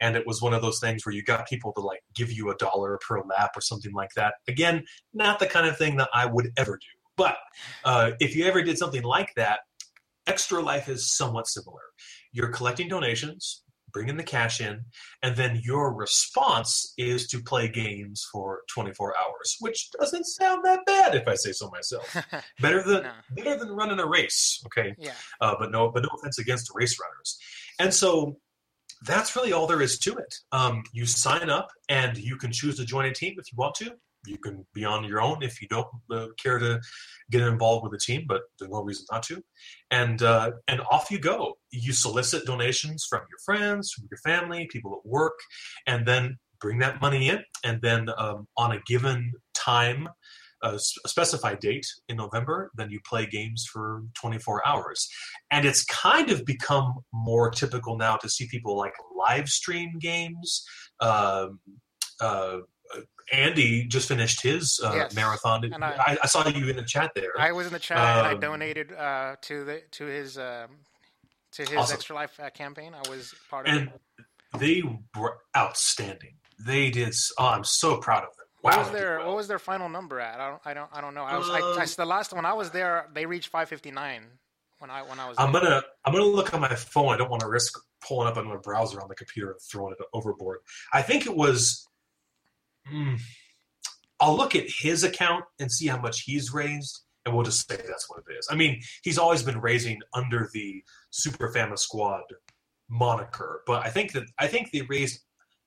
[0.00, 2.50] and it was one of those things where you got people to like give you
[2.50, 6.08] a dollar per lap or something like that, again, not the kind of thing that
[6.14, 7.36] I would ever do but
[7.84, 9.60] uh, if you ever did something like that,
[10.26, 11.80] Extra Life is somewhat similar.
[12.32, 13.61] You're collecting donations,
[13.92, 14.84] bringing the cash in,
[15.22, 20.84] and then your response is to play games for 24 hours, which doesn't sound that
[20.86, 22.16] bad if I say so myself.
[22.60, 23.12] better than no.
[23.30, 24.94] better than running a race, okay?
[24.98, 25.12] Yeah.
[25.40, 27.38] Uh, but no, but no offense against race runners.
[27.78, 28.38] And so
[29.04, 30.34] that's really all there is to it.
[30.52, 33.74] Um, you sign up, and you can choose to join a team if you want
[33.76, 33.92] to
[34.26, 36.80] you can be on your own if you don't uh, care to
[37.30, 39.42] get involved with the team, but there's no reason not to.
[39.90, 41.58] And uh, and off you go.
[41.70, 45.38] You solicit donations from your friends, from your family, people at work,
[45.86, 47.42] and then bring that money in.
[47.64, 50.08] And then um, on a given time,
[50.62, 55.08] a specified date in November, then you play games for 24 hours.
[55.50, 60.64] And it's kind of become more typical now to see people like live stream games.
[61.00, 61.58] Um,
[62.20, 62.58] uh,
[63.30, 65.14] Andy just finished his uh, yes.
[65.14, 65.64] marathon.
[65.64, 67.32] And I, I, saw you in the chat there.
[67.38, 70.68] I was in the chat um, and I donated uh, to the to his um,
[71.52, 71.94] to his awesome.
[71.94, 72.92] Extra Life uh, campaign.
[72.94, 74.26] I was part of and it.
[74.58, 74.82] They
[75.18, 76.34] were outstanding.
[76.58, 77.14] They did.
[77.38, 78.46] Oh, I'm so proud of them.
[78.62, 79.28] Wow, what was their well.
[79.28, 80.40] What was their final number at?
[80.40, 80.60] I don't.
[80.64, 80.90] I don't.
[80.92, 81.24] I don't know.
[81.24, 81.48] I was.
[81.48, 84.22] Um, I, I, the last when I was there, they reached 559.
[84.78, 85.36] When I when I was.
[85.38, 87.14] I'm gonna I'm gonna look on my phone.
[87.14, 89.92] I don't want to risk pulling up on my browser on the computer and throwing
[89.92, 90.58] it overboard.
[90.92, 91.86] I think it was
[92.92, 93.20] Mm.
[94.20, 97.76] I'll look at his account and see how much he's raised, and we'll just say
[97.76, 98.46] that's what it is.
[98.50, 102.22] I mean, he's always been raising under the Super Fama Squad
[102.88, 105.20] moniker, but I think that I think they raised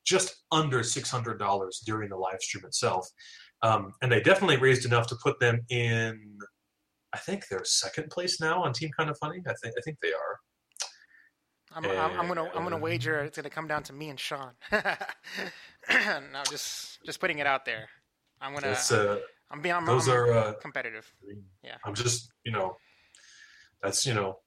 [0.06, 3.08] just under six hundred dollars during the live stream itself,
[3.62, 6.38] um, and they definitely raised enough to put them in.
[7.14, 9.42] I think they're second place now on Team Kind of Funny.
[9.48, 10.40] I think I think they are.
[11.76, 14.52] I'm, I'm, I'm, gonna I'm gonna wager it's gonna come down to me and Sean.
[16.34, 17.90] no, just just putting it out there.
[18.42, 18.78] I'm gonna.
[18.92, 19.18] Uh,
[19.52, 19.76] I'm being.
[19.76, 21.12] I'm, those I'm are uh, competitive.
[21.64, 21.76] Yeah.
[21.86, 22.78] I'm just you know,
[23.82, 24.40] that's you know,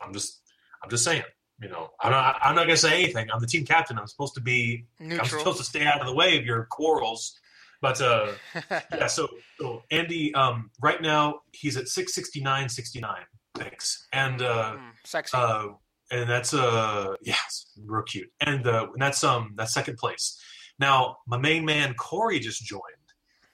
[0.00, 0.40] I'm just
[0.82, 1.22] I'm just saying.
[1.62, 3.28] You know, I'm not I'm not gonna say anything.
[3.32, 3.98] I'm the team captain.
[3.98, 4.86] I'm supposed to be.
[4.98, 5.20] Neutral.
[5.20, 7.38] I'm supposed to stay out of the way of your quarrels.
[7.80, 8.32] But uh,
[8.70, 9.28] yeah, so,
[9.60, 13.14] so Andy, um, right now he's at 669.69.
[13.56, 14.06] Thanks.
[14.10, 15.36] And uh, mm, sexy.
[15.36, 15.66] Uh,
[16.10, 18.30] and that's uh yes, real cute.
[18.40, 20.40] And uh, and that's um that's second place.
[20.78, 22.82] Now my main man Corey just joined,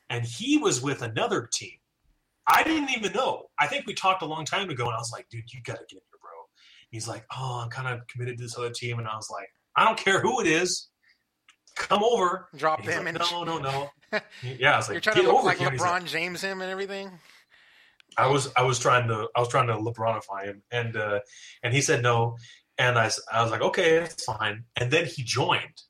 [0.09, 1.79] and he was with another team.
[2.47, 3.47] I didn't even know.
[3.59, 5.85] I think we talked a long time ago, and I was like, dude, you gotta
[5.89, 6.31] get here, bro.
[6.91, 9.49] He's like, oh, I'm kind of committed to this other team, and I was like,
[9.77, 10.89] I don't care who it is,
[11.77, 12.49] come over.
[12.57, 13.91] Drop him like, No, no, no.
[14.43, 16.71] yeah, I was like, you're trying to look over like LeBron like, James him and
[16.71, 17.11] everything.
[18.17, 21.21] I was I was trying to I was trying to LeBronify him, and uh,
[21.63, 22.37] and he said no,
[22.79, 24.65] and I, I was like okay, it's fine.
[24.77, 25.83] And then he joined,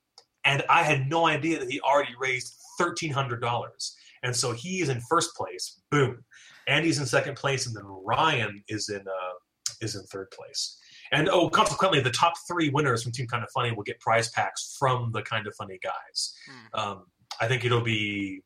[0.45, 4.81] and I had no idea that he already raised thirteen hundred dollars, and so he
[4.81, 5.81] is in first place.
[5.91, 6.25] Boom,
[6.67, 9.35] Andy's in second place, and then Ryan is in uh,
[9.81, 10.79] is in third place.
[11.13, 14.31] And oh, consequently, the top three winners from Team Kind of Funny will get prize
[14.31, 16.35] packs from the Kind of Funny guys.
[16.49, 16.81] Hmm.
[16.81, 17.05] Um,
[17.41, 18.43] I think it'll be.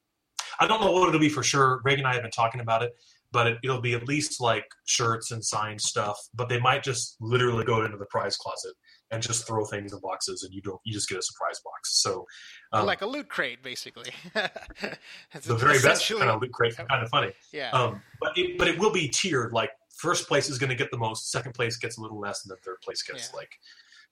[0.60, 1.80] I don't know what it'll be for sure.
[1.82, 2.92] Greg and I have been talking about it
[3.34, 6.16] but it, will be at least like shirts and signed stuff.
[6.34, 8.74] But they might just literally go into the prize closet
[9.14, 12.02] and just throw things in boxes, and you don't you just get a surprise box.
[12.02, 12.26] So
[12.72, 14.10] um, like a loot crate, basically.
[14.34, 17.32] the very best kind of loot crate, kind of funny.
[17.52, 17.70] Yeah.
[17.70, 19.52] Um, but it, but it will be tiered.
[19.52, 22.44] Like first place is going to get the most, second place gets a little less,
[22.44, 23.38] and then third place gets yeah.
[23.38, 23.50] like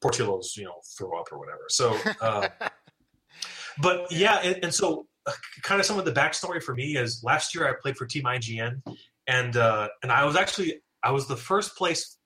[0.01, 1.65] Portillo's, you know, throw up or whatever.
[1.69, 1.97] So.
[2.21, 2.49] Uh,
[3.81, 7.23] but yeah, and, and so uh, kind of some of the backstory for me is
[7.25, 8.83] last year I played for Team IGN,
[9.27, 12.19] and uh, and I was actually I was the first place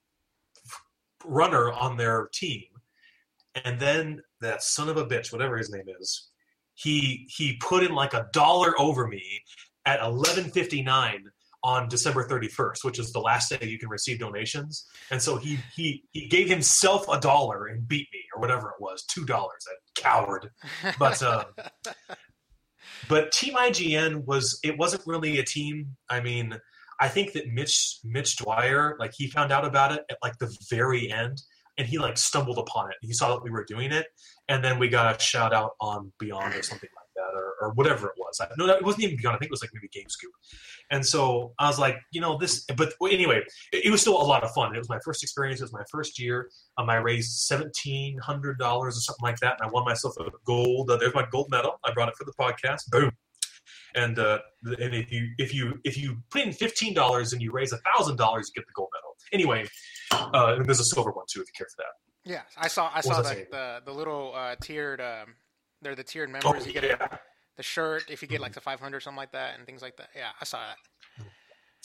[1.27, 2.65] runner on their team,
[3.65, 6.31] and then that son of a bitch, whatever his name is,
[6.75, 9.23] he he put in like a dollar over me
[9.85, 11.25] at eleven fifty nine
[11.67, 14.87] on December 31st, which is the last day you can receive donations.
[15.11, 18.81] And so he he he gave himself a dollar and beat me or whatever it
[18.81, 19.65] was, two dollars.
[19.67, 20.51] That coward.
[20.97, 21.45] But uh,
[23.09, 25.97] but Team IGN was it wasn't really a team.
[26.09, 26.57] I mean,
[27.01, 30.55] I think that Mitch Mitch Dyer like he found out about it at like the
[30.71, 31.43] very end
[31.79, 32.97] and he like stumbled upon it.
[33.03, 34.07] He saw that we were doing it,
[34.49, 37.73] and then we got a shout out on Beyond or something like that, or, or
[37.75, 38.41] whatever it was.
[38.41, 39.37] I, no, it wasn't even Beyond.
[39.37, 40.33] I think it was like maybe Game Scoop.
[40.91, 42.65] And so I was like, you know, this.
[42.77, 44.75] But anyway, it, it was still a lot of fun.
[44.75, 45.61] It was my first experience.
[45.61, 46.51] It was my first year.
[46.79, 50.31] Um, I raised seventeen hundred dollars or something like that, and I won myself a
[50.47, 50.91] gold.
[50.91, 51.79] Uh, there's my gold medal.
[51.85, 52.89] I brought it for the podcast.
[52.91, 53.13] Boom.
[53.97, 57.51] And uh, and if you if you if you put in fifteen dollars and you
[57.51, 59.17] raise a thousand dollars, you get the gold medal.
[59.33, 59.67] Anyway,
[60.13, 62.31] uh, and there's a silver one too if you care for that.
[62.31, 65.01] Yeah, I saw I saw the, the, the little uh, tiered.
[65.01, 65.35] Um,
[65.81, 66.63] they're the tiered members.
[66.63, 67.19] Oh, you get yeah.
[67.57, 70.09] the shirt if you get like the 500 something like that and things like that.
[70.15, 71.27] Yeah, I saw that.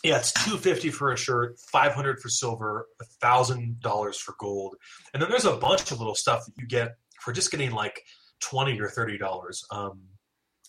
[0.04, 2.88] Yeah, it's two fifty for a shirt, five hundred for silver,
[3.22, 4.76] thousand dollars for gold,
[5.14, 8.02] and then there's a bunch of little stuff that you get for just getting like
[8.40, 9.64] twenty or thirty dollars.
[9.70, 10.02] Um,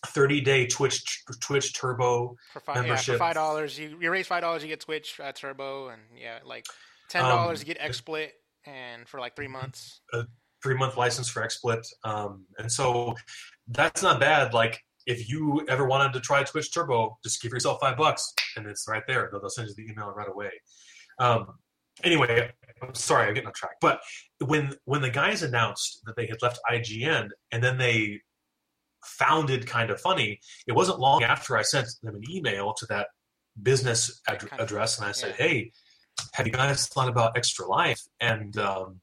[0.07, 3.19] thirty day Twitch Twitch Turbo For five, yeah, for Membership.
[3.19, 6.67] five dollars, you you raise five dollars, you get Twitch uh, Turbo, and yeah, like
[7.09, 8.31] ten dollars, Um, you get XSplit,
[8.67, 10.01] and for like three months.
[10.13, 10.25] a
[10.63, 13.15] three month license for XSplit, um, and so
[13.69, 14.55] that's not bad.
[14.55, 18.67] Like if you ever wanted to try Twitch Turbo, just give yourself five bucks, and
[18.67, 19.29] it's right there.
[19.31, 20.51] They'll, they'll send you the email right away.
[21.19, 21.47] Um,
[22.05, 22.51] anyway,
[22.83, 23.77] I'm sorry, I'm getting off track.
[23.81, 24.01] But
[24.47, 28.21] when when the guys announced that they had left IGN, and then they
[29.05, 33.09] founded kind of funny, it wasn't long after I sent them an email to that
[33.61, 35.47] business ad- address, and I said, yeah.
[35.47, 35.73] "Hey,
[36.35, 39.01] have you guys thought about Extra Life?" And um,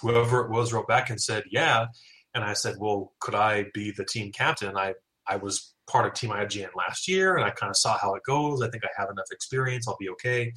[0.00, 1.86] whoever it was wrote back and said, "Yeah."
[2.34, 4.94] And I said, "Well, could I be the team captain?" I
[5.28, 8.22] I was part of Team IGN last year, and I kind of saw how it
[8.24, 8.62] goes.
[8.62, 10.52] I think I have enough experience; I'll be okay.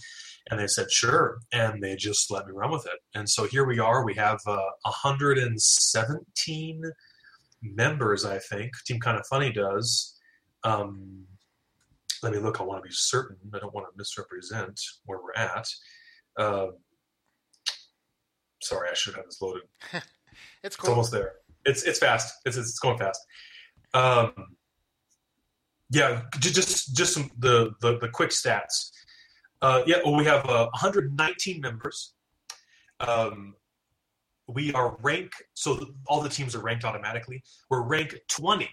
[0.49, 2.99] And they said, "Sure," and they just let me run with it.
[3.15, 4.03] And so here we are.
[4.03, 6.81] We have uh, 117
[7.61, 8.25] members.
[8.25, 10.17] I think Team Kind of Funny does.
[10.63, 11.25] Um,
[12.21, 12.59] let me look.
[12.59, 13.37] I want to be certain.
[13.53, 15.67] I don't want to misrepresent where we're at.
[16.37, 16.67] Uh,
[18.61, 19.63] sorry, I should have this loaded.
[20.63, 20.85] It's cool.
[20.85, 21.33] It's almost there.
[21.65, 22.33] It's it's fast.
[22.45, 23.19] It's it's going fast.
[23.93, 24.31] Um,
[25.89, 28.91] yeah, just just some, the, the the quick stats.
[29.61, 32.13] Uh, yeah, well, we have uh, 119 members.
[33.01, 33.55] Um,
[34.53, 37.43] we are rank so all the teams are ranked automatically.
[37.69, 38.69] We're rank 20.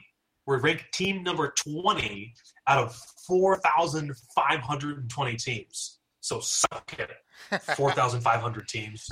[0.47, 2.33] We're ranked team number 20
[2.69, 2.95] out of
[3.27, 5.99] 4,520 teams.
[6.21, 7.11] So suck it.
[7.77, 9.07] 4,500 teams,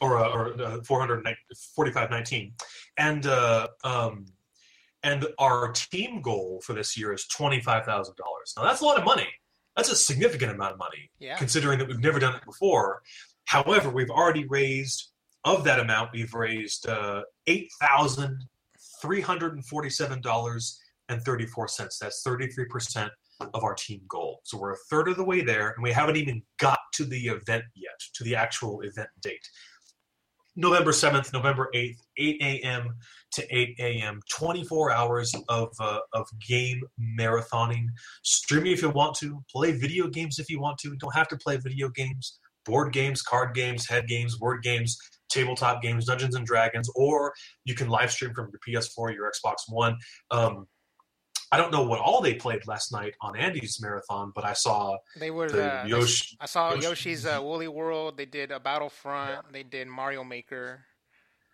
[0.00, 2.52] or uh, or uh, 445.19,
[2.98, 4.26] and uh, um,
[5.02, 8.52] and our team goal for this year is twenty five thousand dollars.
[8.56, 9.26] Now that's a lot of money.
[9.76, 11.36] That's a significant amount of money, Yeah.
[11.36, 13.00] considering that we've never done it before.
[13.46, 15.10] However, we've already raised
[15.44, 16.10] of that amount.
[16.12, 18.44] We've raised uh, eight thousand
[19.00, 21.98] three hundred and forty seven dollars and thirty four cents.
[21.98, 24.40] That's thirty three percent of our team goal.
[24.44, 27.26] So we're a third of the way there, and we haven't even got to the
[27.28, 29.46] event yet, to the actual event date.
[30.56, 32.94] November 7th, November 8th, 8 a.m.
[33.32, 36.80] to 8 a.m., 24 hours of, uh, of game
[37.18, 37.86] marathoning.
[38.22, 40.90] Streaming if you want to, play video games if you want to.
[40.90, 44.96] You don't have to play video games, board games, card games, head games, word games,
[45.34, 49.56] tabletop games, Dungeons and Dragons, or you can live stream from your PS4, your Xbox
[49.68, 49.96] One.
[50.30, 50.66] Um,
[51.52, 54.96] I don't know what all they played last night on Andy's marathon, but I saw
[55.16, 56.36] They were the uh, Yoshi.
[56.40, 58.16] I saw Yoshi- Yoshi's uh, Woolly World.
[58.16, 59.52] They did a Battlefront.
[59.52, 60.84] They did Mario Maker.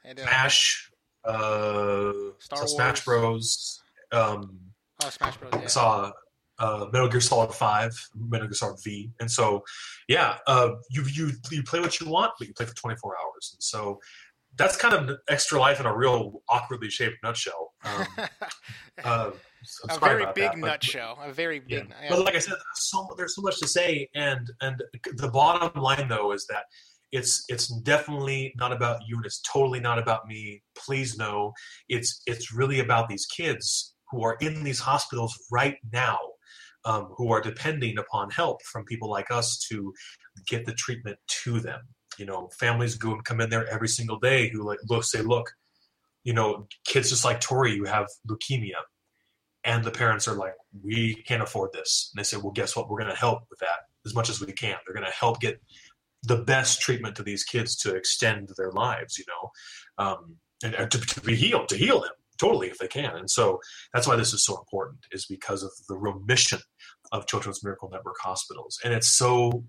[0.05, 0.91] And, uh, Smash,
[1.25, 3.83] uh, Star saw Smash Bros.
[4.13, 4.59] Um,
[5.03, 5.53] Oh, Smash Bros.
[5.55, 6.13] I saw
[6.61, 9.65] uh, Metal Gear Solid Five, Metal Gear Solid V, and so
[10.09, 13.51] yeah, uh, you you you play what you want, but you play for 24 hours,
[13.55, 13.99] and so
[14.57, 17.73] that's kind of extra life in a real awkwardly shaped nutshell.
[17.85, 18.07] Um,
[19.05, 19.31] uh,
[19.65, 21.19] so a very big that, but- nutshell.
[21.23, 21.89] A very big.
[21.89, 22.09] Yeah.
[22.09, 24.83] But like I said, there's so there's so much to say, and and
[25.17, 26.65] the bottom line though is that
[27.13, 30.63] it's it's definitely not about you, and it's totally not about me.
[30.77, 31.53] Please know,
[31.89, 36.19] it's it's really about these kids who are in these hospitals right now,
[36.85, 39.93] um, who are depending upon help from people like us to
[40.49, 41.81] get the treatment to them.
[42.19, 45.23] You know, families go and come in there every single day who like look say,
[45.23, 45.51] look,
[46.25, 48.83] you know, kids just like Tori, you have leukemia
[49.65, 52.89] and the parents are like, "We can't afford this." And they say, "Well, guess what?
[52.89, 54.77] We're going to help with that as much as we can.
[54.87, 55.61] They're going to help get
[56.23, 61.01] the best treatment to these kids to extend their lives, you know, um, and, to,
[61.01, 62.11] to be healed, to heal them
[62.41, 63.17] totally if they can.
[63.17, 63.61] And so
[63.93, 66.59] that's why this is so important, is because of the remission mission
[67.13, 69.65] of Children's Miracle Network hospitals, and it's so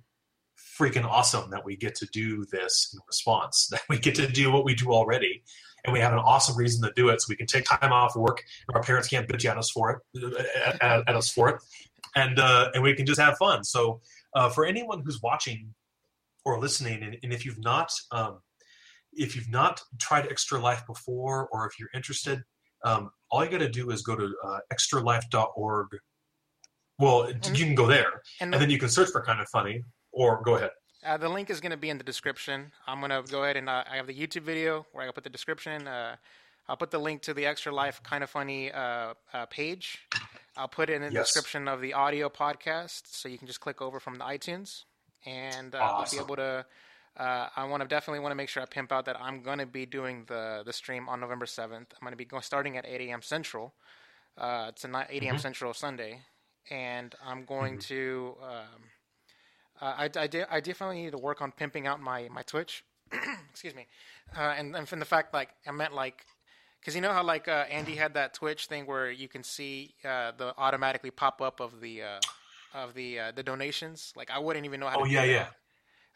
[0.79, 3.67] freaking awesome that we get to do this in response.
[3.71, 5.43] That we get to do what we do already,
[5.83, 7.21] and we have an awesome reason to do it.
[7.21, 8.43] So we can take time off of work.
[8.73, 10.23] Our parents can't bitch at us for it,
[10.65, 11.55] at, at, at us for it,
[12.15, 13.63] and uh, and we can just have fun.
[13.63, 14.01] So
[14.35, 15.73] uh, for anyone who's watching
[16.45, 18.39] or listening, and, and if you've not um,
[19.13, 22.43] if you've not tried Extra Life before, or if you're interested,
[22.83, 25.87] um, all you got to do is go to uh, extralife.org.
[26.99, 29.47] Well, And- you can go there, And, and then you can search for kind of
[29.49, 30.71] funny, or go ahead.
[31.05, 32.71] uh, the link is going to be in the description.
[32.87, 35.23] I'm going to go ahead and uh, I have the YouTube video where I put
[35.23, 35.87] the description.
[35.87, 36.15] Uh,
[36.67, 39.99] I'll put the link to the Extra Life Kind of Funny uh, uh, page.
[40.55, 41.33] I'll put it in the Yes.
[41.33, 44.83] description of the audio podcast, so you can just click over from the iTunes,
[45.25, 46.17] and uh, Awesome.
[46.17, 46.65] you'll be able to.
[47.17, 49.59] Uh, I want to definitely want to make sure I pimp out that I'm going
[49.59, 51.71] to be doing the the stream on November 7th.
[51.93, 53.21] I'm going to be going starting at 8 a.m.
[53.21, 53.73] Central.
[54.37, 55.35] Uh, it's a ni- 8 a.m.
[55.35, 55.39] Mhm.
[55.41, 56.21] Central Sunday,
[56.69, 57.81] and I'm going Mhm.
[57.87, 58.35] to.
[58.41, 58.81] Um,
[59.81, 62.85] uh, I, I, de- I definitely need to work on pimping out my, my Twitch.
[63.49, 63.87] Excuse me.
[64.37, 66.23] Uh, and, and from the fact, like, I meant, like,
[66.79, 69.95] because you know how, like, uh, Andy had that Twitch thing where you can see
[70.05, 72.19] uh, the automatically pop up of the uh,
[72.73, 74.13] of the uh, the donations.
[74.15, 74.99] Like, I wouldn't even know how.
[74.99, 75.55] Oh, to do yeah, that.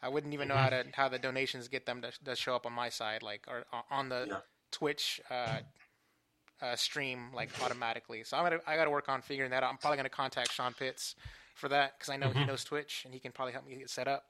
[0.02, 0.06] Yeah.
[0.06, 2.66] I wouldn't even know how to how the donations get them to, to show up
[2.66, 4.36] on my side, like, or on the Yeah.
[4.70, 5.58] Twitch uh,
[6.62, 8.24] uh, stream, like, automatically.
[8.24, 9.70] So I'm gonna I got to work on figuring that out.
[9.70, 11.14] I'm probably gonna contact Sean Pitts
[11.54, 12.46] for that because I know he Mhm.
[12.48, 14.24] knows Twitch and he can probably help me get set up.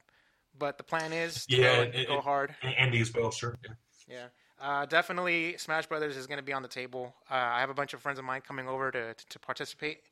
[0.59, 2.55] But the plan is to Yeah, go, and- go hard.
[2.63, 3.57] And Andy as well, sure.
[3.63, 3.75] Yeah.
[4.09, 4.27] Yeah,
[4.61, 5.59] uh, definitely.
[5.59, 7.17] Smash Brothers is going to be on the table.
[7.29, 10.05] Uh, I have a bunch of friends of mine coming over to to, to participate.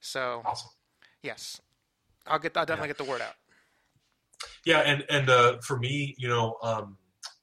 [0.00, 0.70] So Awesome.
[1.22, 1.60] yes,
[2.26, 2.56] I'll get.
[2.56, 3.34] I'll definitely get the word out.
[4.64, 6.96] Yeah, and and uh, for me, you know, um,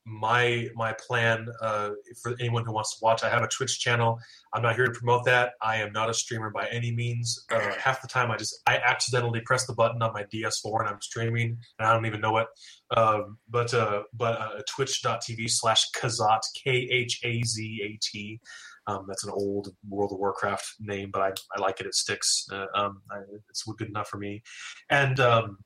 [0.06, 1.90] my my plan uh,
[2.22, 4.20] for anyone who wants to watch, I have a Twitch channel.
[4.54, 5.54] I'm not here to promote that.
[5.62, 7.46] I am not a streamer by any means.
[7.52, 10.90] Uh, half the time, I just I accidentally press the button on my DS4 and
[10.90, 12.48] I'm streaming, and I don't even know it.
[12.96, 18.40] Um, but uh, but uh, Twitch.tv slash Khazat K H A Z A T.
[18.88, 21.88] Um, that's an old World of Warcraft name, but I, I like it.
[21.88, 22.46] It sticks.
[22.52, 23.18] Uh, um, I,
[23.50, 24.44] it's good enough for me.
[24.92, 25.58] And um,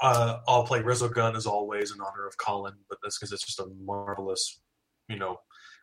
[0.00, 3.60] uh, I'll play Gun as always in honor of Colin, but that's because it's just
[3.60, 4.60] a marvelous,
[5.08, 5.36] you know,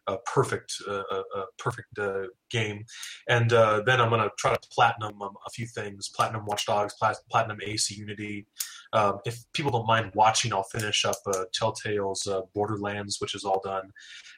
[0.07, 2.86] a perfect, uh, uh, perfect uh, game.
[3.27, 6.93] And uh, then I'm gonna try to platinum um, a few things: platinum Watch Dogs,
[6.99, 8.47] plat- platinum AC Unity.
[8.93, 13.43] Um, if people don't mind watching, I'll finish up uh, Telltale's uh, Borderlands, which is
[13.43, 13.91] all done.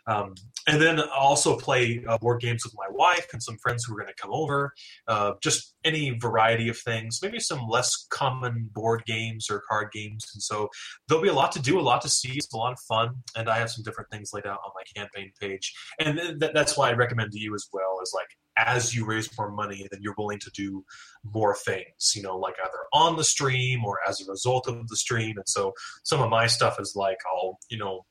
[0.07, 0.33] Um,
[0.67, 3.93] and then I'll also play uh, board games with my wife and some friends who
[3.93, 4.73] are going to come over.
[5.07, 10.25] Uh, just any variety of things, maybe some less common board games or card games.
[10.33, 10.69] And so
[11.07, 12.33] there'll be a lot to do, a lot to see.
[12.33, 14.83] It's a lot of fun, and I have some different things laid out on my
[14.95, 15.73] campaign page.
[15.99, 19.05] And th- th- that's why I recommend to you as well is like as you
[19.05, 20.83] raise more money, then you're willing to do
[21.23, 22.13] more things.
[22.15, 25.37] You know, like either on the stream or as a result of the stream.
[25.37, 28.05] And so some of my stuff is like I'll you know.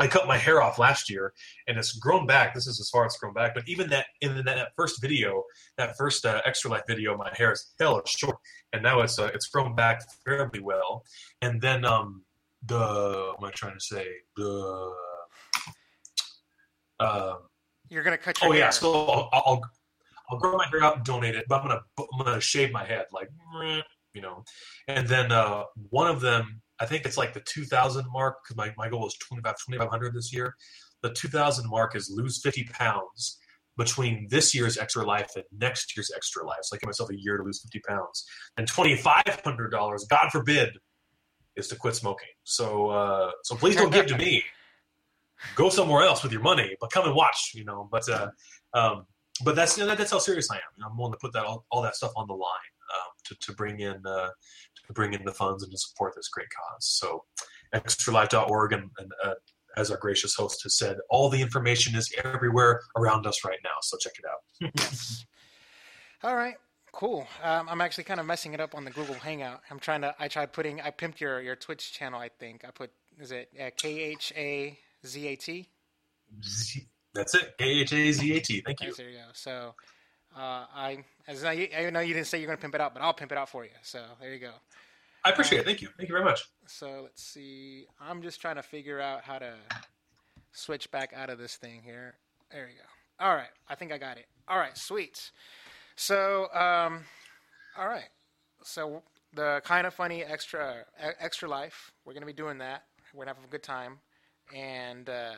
[0.00, 1.32] I cut my hair off last year,
[1.66, 2.54] and it's grown back.
[2.54, 3.52] This is as far as it's grown back.
[3.52, 5.42] But even that in that first video,
[5.76, 8.36] that first uh, extra life video, my hair is hell short,
[8.72, 11.02] and now it's uh, it's grown back fairly well.
[11.42, 12.22] And then um,
[12.64, 14.06] the what am I trying to say?
[14.36, 14.92] The
[17.00, 17.38] um,
[17.88, 18.72] You're going to cut your oh yeah, hair.
[18.72, 19.62] so I'll, I'll
[20.30, 22.84] I'll grow my hair out and donate it, but I'm gonna I'm gonna shave my
[22.84, 23.28] head like
[24.14, 24.44] you know.
[24.86, 28.72] And then uh, one of them, I think it's like the 2,000 mark because my,
[28.76, 30.54] my goal is 25 2,500 this year.
[31.02, 33.38] The 2,000 mark is lose 50 pounds
[33.76, 36.58] between this year's extra life and next year's extra life.
[36.62, 38.24] So I give myself a year to lose 50 pounds.
[38.56, 40.70] And $2,500, God forbid,
[41.54, 42.28] is to quit smoking.
[42.44, 44.42] So uh, so please don't give to me.
[45.54, 47.52] Go somewhere else with your money, but come and watch.
[47.54, 48.28] You know, but uh,
[48.74, 49.06] um,
[49.44, 50.62] but that's you know, that's how serious I am.
[50.76, 53.10] You know, I'm willing to put that all, all that stuff on the line um,
[53.24, 54.30] to to bring in uh,
[54.86, 56.86] to bring in the funds and to support this great cause.
[56.86, 57.24] So
[57.74, 59.34] extralife.org and, and uh,
[59.76, 63.76] as our gracious host has said, all the information is everywhere around us right now.
[63.82, 64.72] So check it out.
[64.76, 65.24] yes.
[66.24, 66.56] All right.
[66.90, 67.28] Cool.
[67.44, 69.60] Um, I'm actually kind of messing it up on the Google Hangout.
[69.70, 70.14] I'm trying to.
[70.18, 70.80] I tried putting.
[70.80, 72.18] I pimped your your Twitch channel.
[72.18, 72.90] I think I put.
[73.20, 75.68] Is it uh, K H A Z A T?
[77.14, 77.54] That's it.
[77.58, 78.60] K H A Z A T.
[78.60, 78.94] Thank you.
[78.94, 79.24] There you go.
[79.32, 79.74] So,
[80.36, 82.94] uh, I as I, I know you didn't say you're going to pimp it out,
[82.94, 83.70] but I'll pimp it out for you.
[83.82, 84.52] So there you go.
[85.24, 85.64] I appreciate it.
[85.64, 85.88] Thank you.
[85.96, 86.44] Thank you very much.
[86.66, 87.86] So let's see.
[88.00, 89.54] I'm just trying to figure out how to
[90.52, 92.14] switch back out of this thing here.
[92.50, 93.24] There you go.
[93.24, 93.50] All right.
[93.68, 94.26] I think I got it.
[94.46, 94.76] All right.
[94.76, 95.30] Sweet.
[95.96, 97.04] So, um,
[97.76, 98.08] all right.
[98.62, 99.02] So
[99.34, 100.84] the kind of funny extra
[101.20, 101.92] extra life.
[102.04, 102.84] We're gonna be doing that.
[103.12, 103.98] We're gonna have a good time,
[104.54, 105.34] and uh,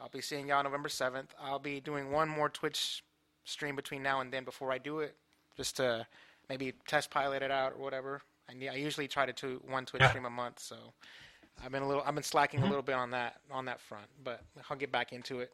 [0.00, 1.34] I'll be seeing y'all November seventh.
[1.40, 3.02] I'll be doing one more Twitch
[3.44, 5.16] stream between now and then before I do it,
[5.56, 6.06] just to
[6.48, 8.22] maybe test pilot it out or whatever.
[8.48, 10.08] I, ne- I usually try to do one Twitch Yeah.
[10.10, 10.76] stream a month, so
[11.64, 12.64] I've been a little I've been slacking Mhm.
[12.64, 15.52] a little bit on that on that front, but I'll get back into it.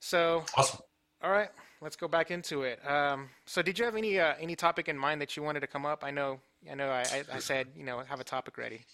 [0.00, 0.80] So Awesome.
[1.22, 1.50] all right,
[1.80, 2.84] let's go back into it.
[2.88, 5.66] Um, so, did you have any uh, any topic in mind that you wanted to
[5.66, 6.02] come up?
[6.04, 6.40] I know,
[6.70, 8.84] I know, I, I, I said you know have a topic ready.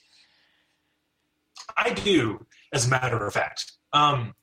[1.76, 3.72] I do, as a matter of fact.
[3.92, 4.34] Um,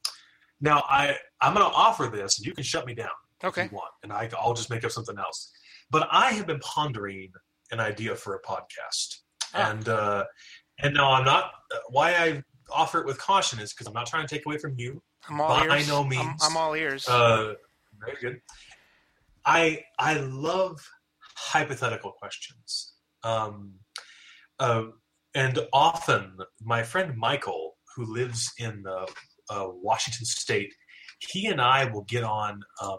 [0.62, 3.10] now I I'm going to offer this, and you can shut me down
[3.44, 3.66] Okay.
[3.66, 5.52] if you want, and I, I'll just make up something else.
[5.90, 7.32] But I have been pondering
[7.72, 9.18] an idea for a podcast,
[9.54, 9.72] Ah.
[9.72, 10.24] and uh,
[10.80, 11.52] and now I'm not.
[11.90, 14.74] Why I offer it with caution is because I'm not trying to take away from
[14.78, 15.02] you.
[15.30, 15.88] I'm all By ears.
[15.88, 16.42] no I'm, means.
[16.44, 17.08] I'm all ears.
[17.08, 17.54] Uh,
[18.00, 18.42] very good.
[19.46, 20.80] I I love
[21.36, 22.94] hypothetical questions.
[23.24, 23.74] Um,
[24.60, 24.86] uh,
[25.38, 29.06] and often my friend Michael, who lives in uh,
[29.52, 30.74] uh, Washington State,
[31.20, 32.64] he and I will get on.
[32.82, 32.98] Um,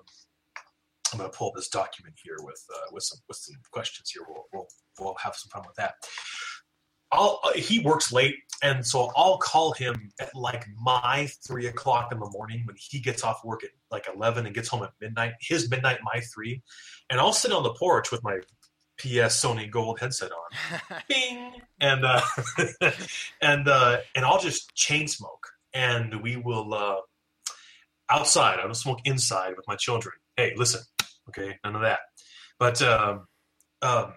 [1.13, 4.11] I'm going to pull up this document here with uh, with some with some questions
[4.15, 4.23] here.
[4.29, 4.69] We'll, we'll
[5.01, 5.95] we'll have some fun with that.
[7.11, 12.13] I'll, uh, he works late, and so I'll call him at like my three o'clock
[12.13, 14.93] in the morning when he gets off work at like eleven and gets home at
[15.01, 15.33] midnight.
[15.41, 16.63] His midnight, my three,
[17.11, 18.39] and I'll sit on the porch with my
[18.99, 22.21] PS Sony Gold headset on, bing, and uh,
[23.41, 26.97] and uh, and I'll just chain smoke, and we will uh,
[28.11, 28.59] outside.
[28.59, 30.15] I don't smoke inside with my children.
[30.37, 30.81] Hey, listen,
[31.29, 32.01] okay, none of that.
[32.59, 33.27] But um,
[33.83, 34.13] um,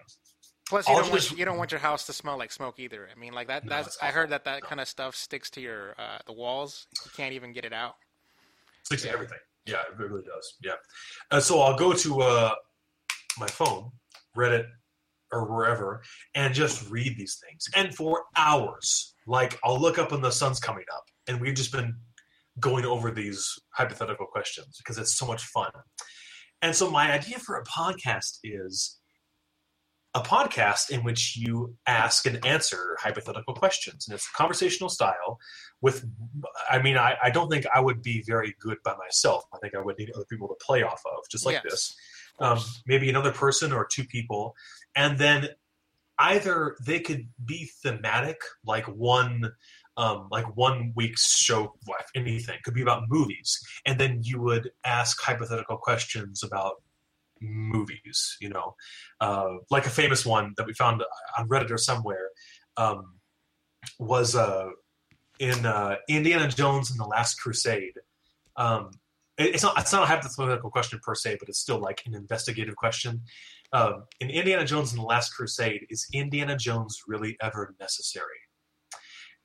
[0.68, 3.08] Plus, you I'll don't want you don't want your house to smell like smoke either.
[3.14, 3.64] I mean, like that.
[3.64, 4.68] No, That's I heard that that No.
[4.68, 6.86] kind of stuff sticks to your uh, the walls.
[7.04, 7.96] You can't even get it out.
[8.84, 9.10] sticks Yeah.
[9.10, 9.38] to everything.
[9.66, 10.54] Yeah, it really does.
[10.60, 10.72] Yeah.
[11.30, 12.54] Uh, so I'll go to uh,
[13.38, 13.92] my phone,
[14.36, 14.66] Reddit,
[15.32, 16.02] or wherever,
[16.34, 17.64] and just read these things.
[17.74, 21.72] And for hours, like I'll look up when the sun's coming up, and we've just
[21.72, 21.96] been
[22.60, 25.70] going over these hypothetical questions because it's so much fun.
[26.60, 28.98] And so my idea for a podcast is
[30.14, 35.38] a podcast in which you ask and answer hypothetical questions, and it's conversational style.
[35.80, 36.04] With,
[36.70, 39.44] I mean, I, I don't think I would be very good by myself.
[39.54, 41.96] I think I would need other people to play off of, just like Yes, this
[42.38, 44.54] um, maybe another person or two people,
[44.94, 45.48] and then
[46.18, 49.52] either they could be thematic, like one,
[49.96, 51.74] um, like one week's show,
[52.14, 56.82] anything could be about movies, and then you would ask hypothetical questions about
[57.40, 58.36] movies.
[58.40, 58.76] You know,
[59.20, 61.02] uh, like a famous one that we found
[61.36, 62.28] on Reddit or somewhere
[62.76, 63.14] um,
[63.98, 64.68] was uh,
[65.38, 67.98] in uh, Indiana Jones and the Last Crusade.
[68.56, 68.90] Um,
[69.44, 72.76] it's not it's not a hypothetical question per se, but it's still like an investigative
[72.76, 73.22] question.
[73.72, 78.26] Um, in Indiana Jones and the Last Crusade, is Indiana Jones really ever necessary?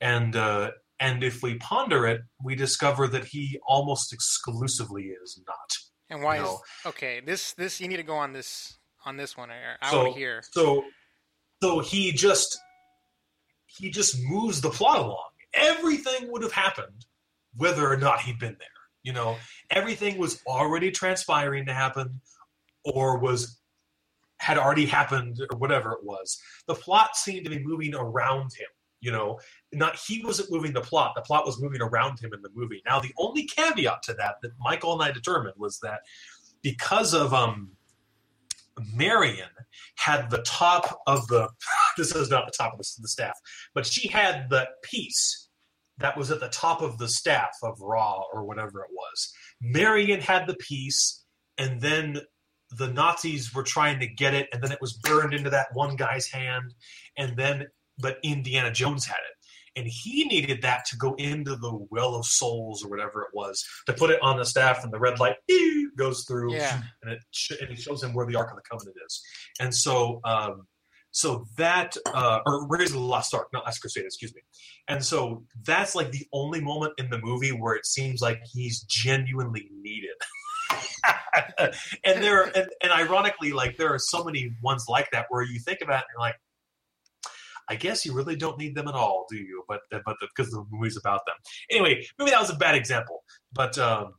[0.00, 0.70] And uh,
[1.00, 5.72] and if we ponder it, we discover that he almost exclusively is not.
[6.10, 6.48] And why is
[6.86, 7.20] okay?
[7.24, 9.50] This this you need to go on this on this one.
[9.50, 10.42] I, I So- want to hear.
[10.52, 10.84] So
[11.62, 12.58] so he just
[13.66, 15.28] he just moves the plot along.
[15.54, 17.06] Everything would have happened
[17.56, 18.68] whether or not he'd been there.
[19.08, 19.38] You know,
[19.70, 22.20] everything was already transpiring to happen
[22.84, 23.58] or was
[24.38, 26.38] had already happened or whatever it was.
[26.66, 28.66] The plot seemed to be moving around him.
[29.00, 29.40] You know,
[29.72, 31.14] not he wasn't moving the plot.
[31.14, 32.82] The plot was moving around him in the movie.
[32.84, 36.00] Now, the only caveat to that that Michael and I determined was that
[36.60, 37.70] because of um
[38.94, 39.48] Marion
[39.94, 41.48] had the top of the
[41.96, 43.40] this is not the top of the, the staff,
[43.72, 45.47] but she had the piece
[45.98, 49.32] that was at the top of the staff of Ra or whatever it was.
[49.60, 51.24] Marion had the piece,
[51.56, 52.20] and then
[52.70, 55.96] the Nazis were trying to get it, and then it was burned into that one
[55.96, 56.74] guy's hand,
[57.16, 57.66] and then
[57.98, 59.34] but Indiana Jones had it.
[59.80, 63.64] And he needed that to go into the well of souls or whatever it was
[63.86, 65.36] to put it on the staff, and the red light
[65.96, 66.82] goes through Yeah.
[67.02, 69.22] and it sh- and it shows him where the Ark of the Covenant is.
[69.60, 70.66] And so, um,
[71.10, 74.42] so that uh, or Raiders of the Lost Ark, not Last Crusade, excuse me.
[74.88, 78.82] And so that's like the only moment in the movie where it seems like he's
[78.82, 80.10] genuinely needed.
[82.04, 85.58] and there, and, and ironically, like there are so many ones like that where you
[85.58, 86.36] think about it and you're like.
[87.70, 89.62] I guess you really don't need them at all, do you?
[89.68, 91.34] But but because the movie's about them.
[91.70, 94.14] Anyway, maybe that was a bad example, but um,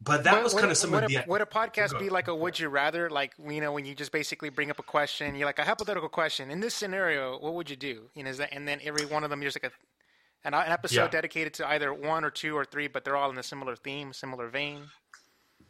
[0.00, 1.98] but that What- was what- kind of some would of a, the would a podcast
[1.98, 3.10] be like a would you rather?
[3.10, 6.08] Like you know when you just basically bring up a question, you're like a hypothetical
[6.08, 6.50] question.
[6.50, 8.10] In this scenario, what would you do?
[8.14, 10.70] You know, is that and then every one of them, there's like a an, an
[10.70, 11.08] episode Yeah.
[11.08, 14.12] dedicated to either one or two or three, but they're all in a similar theme,
[14.12, 14.84] similar vein.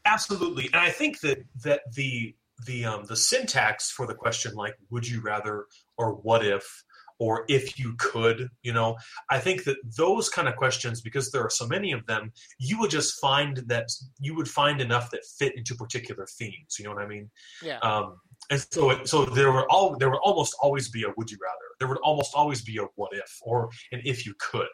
[0.05, 2.35] absolutely and i think that that the
[2.67, 5.67] the um the syntax for the question like would you rather
[5.97, 6.85] or what if
[7.19, 8.97] or if you could you know
[9.31, 12.79] i think that those kind of questions because there are so many of them you
[12.79, 13.89] would just find that
[14.21, 17.31] you would find enough that fit into particular themes you know what i mean
[17.63, 17.79] Yeah.
[17.79, 18.17] um
[18.51, 21.39] and so it, so there were all there would almost always be a would you
[21.43, 21.57] rather.
[21.79, 24.69] There would almost always be a what if or an if you could,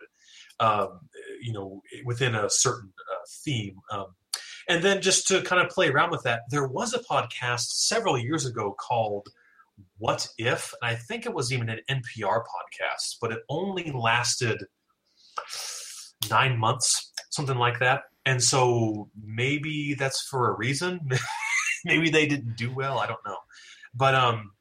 [0.60, 1.00] um,
[1.42, 3.76] you know, within a certain uh, theme.
[3.90, 4.06] Um,
[4.68, 8.16] and then just to kind of play around with that, there was a podcast several
[8.16, 9.28] years ago called
[9.98, 14.64] What If, and I think it was even an NPR podcast, but it only lasted
[16.30, 18.02] nine months, something like that.
[18.26, 21.00] And so maybe that's for a reason.
[21.84, 22.98] maybe they didn't do well.
[22.98, 23.38] I don't know.
[23.94, 24.52] But um,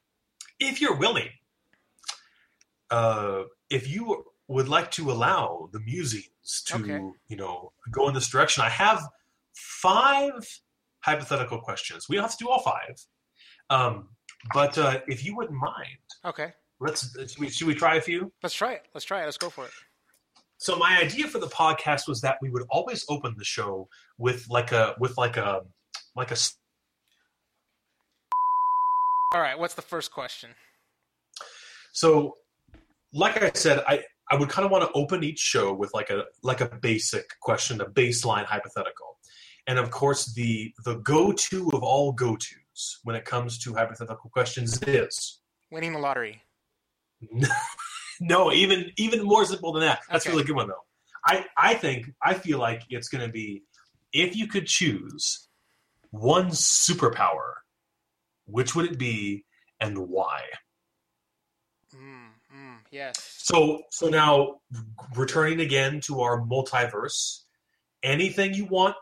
[0.60, 1.30] if you're willing,
[2.90, 7.00] uh, if you would like to allow the musings to, Okay.
[7.28, 9.02] you know, go in this direction, I have
[9.54, 10.60] five
[11.00, 12.08] hypothetical questions.
[12.10, 12.96] We don't have to do all five.
[13.70, 14.10] Um,
[14.54, 16.54] but uh, if you wouldn't mind, Okay.
[16.80, 18.32] let's should we, should we try a few?
[18.42, 18.88] Let's try it.
[18.94, 19.26] Let's try it.
[19.26, 19.72] Let's go for it.
[20.58, 24.46] So my idea for the podcast was that we would always open the show with
[24.50, 25.62] like a with like a
[26.16, 26.38] like a
[29.34, 29.58] All right.
[29.58, 30.52] What's the first question?
[31.92, 32.36] So,
[33.14, 36.10] like I said, I I would kind of want to open each show with like
[36.10, 39.18] a like a basic question, a baseline hypothetical,
[39.68, 42.54] and of course the the go to of all go tos
[43.04, 45.40] when it comes to hypothetical questions is
[45.72, 46.42] Winning the lottery.
[48.20, 50.02] no even even more simple than that.
[50.10, 50.36] That's a Okay.
[50.36, 50.84] really good one though.
[51.26, 53.64] I I think I feel like it's going to be
[54.12, 55.48] if you could choose
[56.12, 57.54] one superpower,
[58.46, 59.46] which would it be
[59.80, 60.42] and why?
[61.96, 63.16] Mm, mm, yes.
[63.40, 64.62] So so now
[65.16, 67.44] returning again to our multiverse,
[68.04, 68.96] anything you want,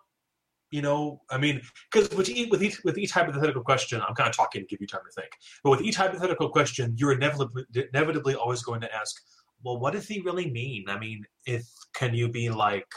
[0.71, 1.61] you know, I mean,
[1.91, 4.81] because with each, with each with each hypothetical question, I'm kind of talking to give
[4.81, 5.31] you time to think.
[5.63, 9.21] But with each hypothetical question, you're inevitably inevitably always going to ask,
[9.63, 10.85] well, what does he really mean?
[10.87, 12.87] I mean, if can you be like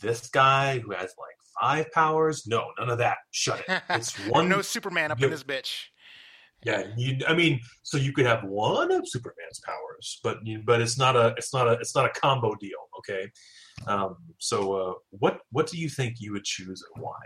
[0.00, 2.46] this guy who has like five powers?
[2.46, 3.18] No, none of that.
[3.30, 3.82] Shut it.
[3.90, 5.86] It's one no Superman up in this bitch.
[6.64, 7.18] Yeah, you.
[7.26, 11.16] I mean, so you could have one of Superman's powers, but you, but it's not
[11.16, 12.78] a it's not a it's not a combo deal.
[12.98, 13.30] Okay.
[13.86, 17.16] Um, so uh, what what do you think you would choose and why?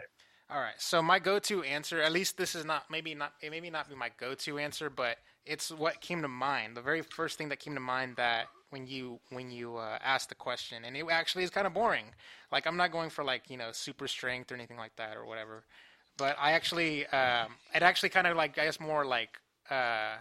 [0.51, 0.75] All right.
[0.77, 3.95] So my go-to answer, at least this is not maybe not it maybe not be
[3.95, 5.17] my go-to answer, but
[5.47, 6.77] it's what came to mind.
[6.77, 10.29] The very first thing that came to mind that when you when you uh, asked
[10.29, 12.05] the question, and it actually is kind of boring.
[12.51, 15.25] Like I'm not going for like you know super strength or anything like that or
[15.25, 15.65] whatever.
[16.17, 19.39] But I actually um, it actually kind of like I guess more like
[19.71, 20.17] uh,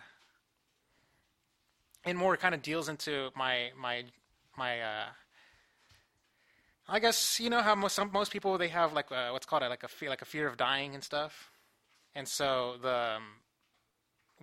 [2.05, 4.03] it more kind of deals into my my
[4.57, 5.05] my uh,
[6.87, 9.63] I guess you know how most some, most people they have like uh what's called
[9.63, 11.51] a, like a fear like a fear of dying and stuff,
[12.15, 13.23] and so the um,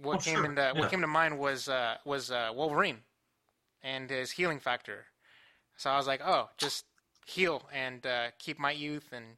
[0.03, 0.73] what Oh, came sure, into yeah.
[0.73, 3.01] what came to mind was uh, was uh, Wolverine
[3.83, 5.07] and his healing factor.
[5.77, 6.85] So I was like, oh, just
[7.27, 9.37] heal and uh, keep my youth and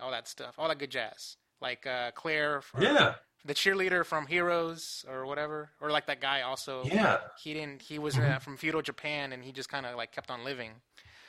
[0.00, 1.36] all that stuff, all that good jazz.
[1.60, 6.42] Like uh, Claire, from, Yeah, the cheerleader from Heroes or whatever, or like that guy
[6.42, 6.84] also.
[6.84, 8.32] Yeah, he didn't he was Mm-hmm.
[8.32, 10.70] uh, from feudal japan and he just kind of like kept on living.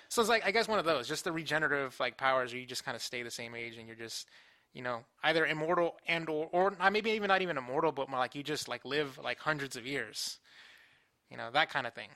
[0.10, 2.68] So it's like i guess one of those just the regenerative like powers where you
[2.68, 4.28] just kind of stay the same age and you're just
[4.74, 8.36] you know either immortal and or or maybe even not even immortal but more like
[8.36, 10.38] you just like live like hundreds of years.
[11.30, 12.10] You know that kind of thing.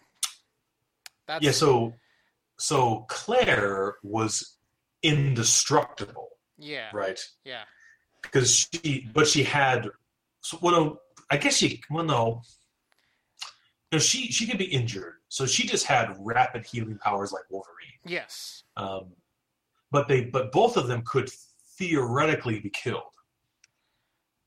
[1.28, 1.52] That's yeah.
[1.52, 1.94] So
[2.58, 4.58] so Claire was
[5.04, 6.90] indestructible, yeah.
[6.94, 7.20] right?
[7.46, 7.64] yeah
[8.22, 9.88] Because she, but she had.
[10.42, 11.00] So, well, no,
[11.32, 11.82] I guess she.
[11.90, 12.42] Well, no.
[13.92, 17.98] No, she she could be injured, so she just had rapid healing powers like Wolverine.
[18.06, 19.14] yes Um,
[19.90, 21.28] but they, but both of them could
[21.80, 23.02] theoretically be killed.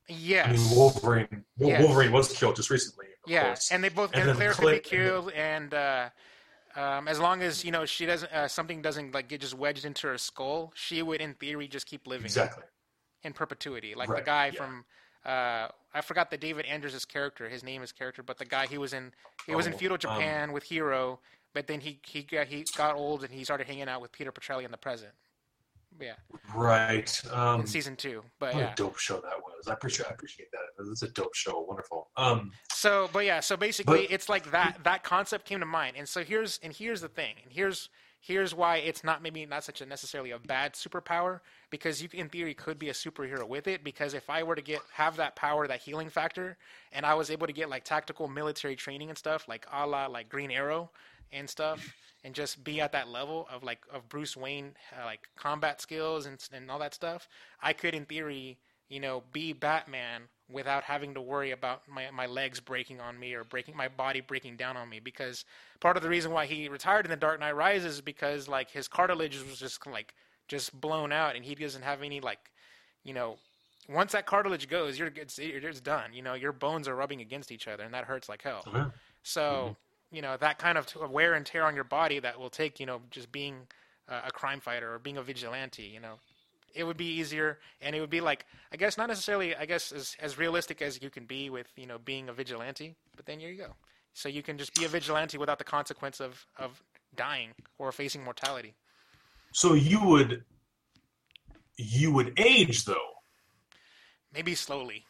[0.07, 1.43] yes I mean, Wolverine.
[1.57, 1.81] Yes.
[1.83, 3.07] Wolverine was killed just recently.
[3.25, 3.69] Of Yeah, course.
[3.71, 6.09] and they both And and, then Claire Claire- could be killed, and uh,
[6.77, 9.83] um, as long as you know she doesn't uh, something doesn't like get just wedged
[9.83, 12.63] into her skull, she would in theory just keep living exactly.
[13.23, 13.95] In perpetuity.
[13.95, 14.51] Like the guy yeah.
[14.51, 14.85] from
[15.25, 18.77] uh, I forgot the David Anders' character, his name is character, but the guy he
[18.77, 19.13] was in
[19.47, 21.19] he was in Oh, feudal um, Japan with Hiro,
[21.53, 24.31] but then he he got he got old and he started hanging out with Peter
[24.31, 25.11] Petrelli in the present.
[26.01, 26.13] Yeah,
[26.55, 27.21] Right.
[27.31, 28.23] Um, in season two.
[28.39, 28.71] But what yeah.
[28.71, 29.67] a dope show that was.
[29.67, 30.07] I appreciate.
[30.09, 30.85] I appreciate that.
[30.89, 31.61] It's a dope show.
[31.61, 32.09] Wonderful.
[32.17, 34.79] Um, So, but yeah, so basically, But- it's like that.
[34.83, 37.89] That concept came to mind, and so here's and here's the thing, and here's
[38.23, 42.29] here's why it's not maybe not such a necessarily a bad superpower because you in
[42.29, 43.83] theory could be a superhero with it.
[43.83, 46.57] Because if I were to get have that power that healing factor
[46.93, 50.07] and I was able to get like tactical military training and stuff like a la
[50.07, 50.89] like Green Arrow
[51.33, 51.93] and stuff
[52.23, 56.25] and just be at that level of like of Bruce Wayne uh, like combat skills
[56.25, 57.27] and and all that stuff
[57.61, 58.57] I could in theory
[58.87, 63.33] you know be Batman without having to worry about my, my legs breaking on me
[63.33, 65.45] or breaking my body breaking down on me because
[65.79, 68.69] part of the reason why he retired in the Dark Knight Rises is because like
[68.69, 70.13] his cartilage was just like
[70.47, 72.51] just blown out and he doesn't have any like
[73.03, 73.37] you know
[73.89, 76.13] once that cartilage goes, you're it's, it's done.
[76.13, 78.67] You know, your bones are rubbing against each other, and that hurts like hell.
[78.73, 78.85] Yeah.
[79.23, 80.15] So, Mm-hmm.
[80.15, 82.85] you know, that kind of wear and tear on your body that will take, you
[82.85, 83.67] know, just being
[84.07, 86.15] uh, a crime fighter or being a vigilante, you know,
[86.73, 89.91] it would be easier and it would be like, I guess not necessarily, I guess
[89.91, 93.39] as, as realistic as you can be with, you know, being a vigilante, but then
[93.39, 93.75] here you go.
[94.13, 96.81] So you can just be a vigilante without the consequence of, of
[97.15, 98.73] dying or facing mortality.
[99.53, 100.43] So you would
[101.77, 103.09] you would age though,
[104.33, 105.05] Maybe slowly,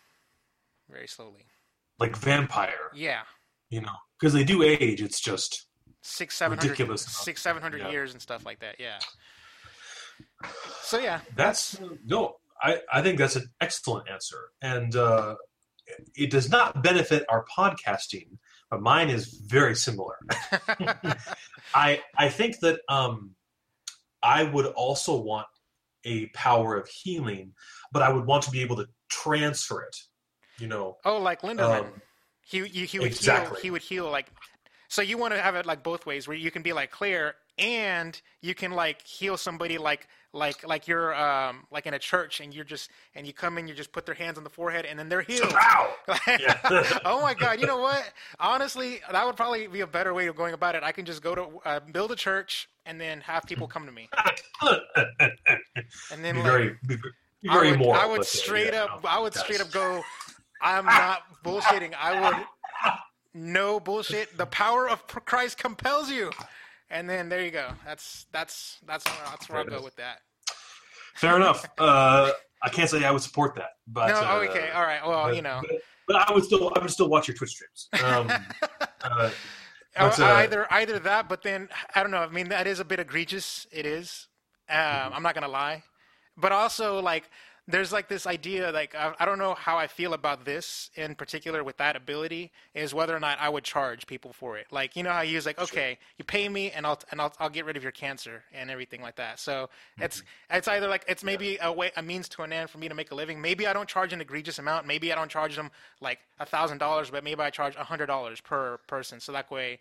[0.90, 1.46] very slowly.
[2.00, 3.22] like vampire, Yeah.
[3.70, 5.02] you know, because they do age.
[5.02, 5.66] It's just
[6.06, 7.04] Six, seven hundred, Ridiculous.
[7.06, 7.92] six, seven hundred Yeah.
[7.92, 8.76] years and stuff like that.
[8.80, 9.00] Yeah.
[10.82, 12.36] So yeah, that's no.
[12.62, 15.36] I I think that's an excellent answer, and uh,
[16.16, 18.38] it does not benefit our podcasting,
[18.70, 20.18] but mine is very similar.
[21.74, 23.32] I I think that um,
[24.22, 25.48] I would also want
[26.06, 27.54] a power of healing,
[27.92, 29.98] but I would want to be able to transfer it.
[30.60, 31.86] You know, Oh, like Linderman.
[31.86, 32.02] Um,
[32.42, 33.56] he he he would exactly.
[33.56, 33.62] heal.
[33.62, 34.28] He would heal like.
[34.88, 37.36] So you want to have it like both ways, where you can be like Claire,
[37.58, 42.42] and you can like heal somebody like like like you're um like in a church,
[42.42, 44.86] and you're just and you come in, you just put their hands on the forehead,
[44.86, 45.54] and then they're healed.
[45.54, 45.90] Ow!
[46.28, 47.00] Yeah.
[47.06, 47.62] oh my god!
[47.62, 48.12] You know what?
[48.40, 50.84] Honestly, that would probably be a better way of going about it.
[50.84, 53.92] I can just go to uh, build a church and then have people come to
[53.92, 54.10] me,
[56.12, 56.98] and then be like, very, be
[57.42, 58.02] be I very would, moral.
[58.02, 60.02] I would straight yeah, up, no, I would straight up go.
[60.62, 61.94] I'm not bullshitting.
[62.00, 62.46] I would
[63.34, 64.38] no bullshit.
[64.38, 66.32] The power of Christ compels you,
[66.94, 67.70] and then there you go.
[67.86, 70.20] That's that's that's that's where I'll go with that.
[71.16, 71.66] Fair enough.
[71.78, 72.32] Uh,
[72.62, 75.06] I can't say I would support that, but No, uh, okay, all right.
[75.06, 77.52] Well, but, you know, but, but I would still, I would still watch your Twitch
[77.52, 77.90] streams.
[78.04, 78.30] Um,
[79.04, 79.30] uh,
[79.98, 82.20] but, uh, either either that, but then I don't know.
[82.20, 83.68] I mean, that is a bit egregious.
[83.72, 84.28] It is.
[84.70, 85.14] Um, Mm-hmm.
[85.16, 85.84] I'm not gonna lie,
[86.38, 87.30] but also like
[87.68, 91.16] there's like this idea like I, I don't know how I feel about this in
[91.16, 94.68] particular with that ability is whether or not I would charge people for it.
[94.72, 97.34] Like you know how you use like okay, you pay me and I'll and I'll
[97.40, 99.40] I'll get rid of your cancer and everything like that.
[99.40, 100.58] So it's Mm-hmm.
[100.58, 102.96] it's either like it's maybe a way a means to an end for me to
[102.96, 103.42] make a living.
[103.42, 104.86] Maybe I don't charge an egregious amount.
[104.88, 108.08] Maybe I don't charge them like a thousand dollars, but maybe I charge a hundred
[108.08, 109.20] dollars per person.
[109.22, 109.80] So that way,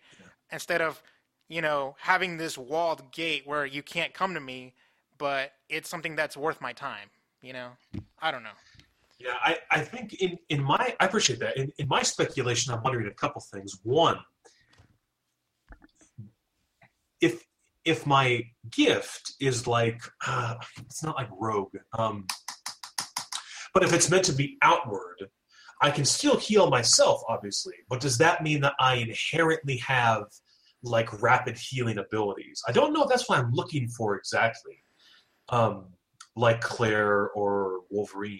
[0.51, 1.03] instead of
[1.49, 4.73] you know having this walled gate where you can't come to me,
[5.17, 7.09] but it's something that's worth my time.
[7.43, 7.71] You know,
[8.19, 8.57] I don't know.
[9.19, 11.57] Yeah, I, I think in, in my I appreciate that.
[11.57, 13.79] In, in my speculation, I'm wondering a couple things.
[13.83, 14.17] One,
[17.19, 17.43] if
[17.83, 22.25] if my gift is like uh, it's not like rogue, um,
[23.73, 25.29] but if it's meant to be outward,
[25.81, 27.75] I can still heal myself, obviously.
[27.89, 30.27] But does that mean that I inherently have
[30.81, 32.63] like rapid healing abilities?
[32.69, 34.81] I don't know if that's what I'm looking for exactly.
[35.49, 35.87] Um,
[36.35, 38.39] like Claire or Wolverine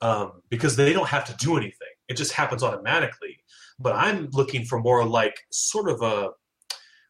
[0.00, 1.88] um, because they don't have to do anything.
[2.08, 3.38] It just happens automatically.
[3.78, 6.30] But I'm looking for more like sort of a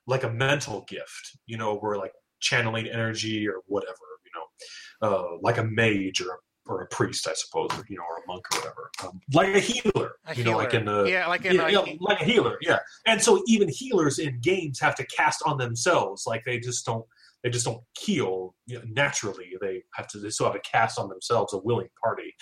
[0.06, 5.36] like a mental gift, you know, where like channeling energy or whatever, you know, uh,
[5.42, 8.44] like a mage or or a priest, I suppose, or, you know, or a monk
[8.52, 11.56] or whatever, um, like a healer, A you know, like in the yeah, like in
[11.56, 12.78] yeah, uh, yeah, like a healer, yeah.
[13.06, 17.04] And so even healers in games have to cast on themselves, like they just don't
[17.44, 18.54] they just don't know,
[18.86, 19.52] naturally.
[19.60, 22.34] They have to they still have to cast on themselves a willing party.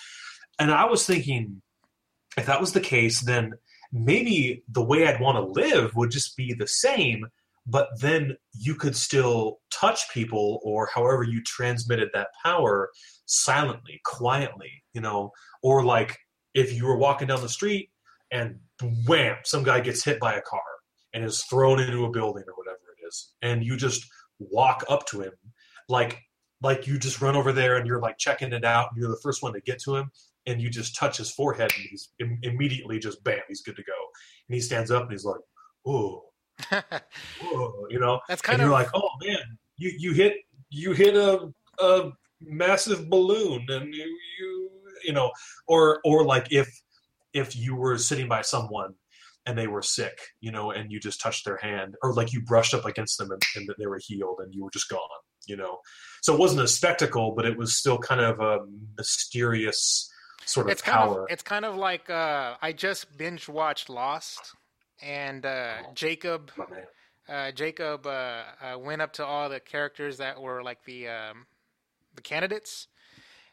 [0.57, 1.61] And I was thinking,
[2.37, 3.53] if that was the case, then
[3.91, 7.27] maybe the way I'd want to live would just be the same,
[7.67, 12.89] but then you could still touch people or however you transmitted that power
[13.25, 15.31] silently, quietly, you know,
[15.61, 16.17] or like
[16.53, 17.89] if you were walking down the street
[18.31, 18.57] and
[19.05, 20.61] wham, some guy gets hit by a car
[21.13, 24.07] and is thrown into a building or whatever it is, and you just
[24.51, 25.33] walk up to him
[25.89, 26.19] like
[26.61, 29.19] like you just run over there and you're like checking it out and you're the
[29.21, 30.09] first one to get to him
[30.45, 33.83] and you just touch his forehead and he's Im- immediately just bam he's good to
[33.83, 33.93] go.
[34.47, 35.41] And he stands up and he's like
[35.85, 36.25] oh
[37.89, 38.19] you know?
[38.27, 40.35] That's and of you're like oh man you you hit
[40.69, 44.69] you hit a a massive balloon and you you
[45.03, 45.31] you know
[45.67, 46.81] or or like if
[47.33, 48.93] if you were sitting by someone
[49.45, 52.41] and they were sick you know and you just touched their hand or like you
[52.41, 54.99] brushed up against them and, and that they were healed and you were just gone
[55.45, 55.79] you know?
[56.21, 58.59] So it wasn't a spectacle but it was still kind of a
[58.97, 60.09] mysterious
[60.45, 61.23] sort of it's kind power.
[61.23, 64.55] of it's kind of like uh, I just binge watched Lost,
[65.01, 65.91] and uh, Oh.
[65.93, 66.51] Jacob
[67.29, 71.45] uh, Jacob uh, uh, went up to all the characters that were like the um,
[72.15, 72.87] the candidates,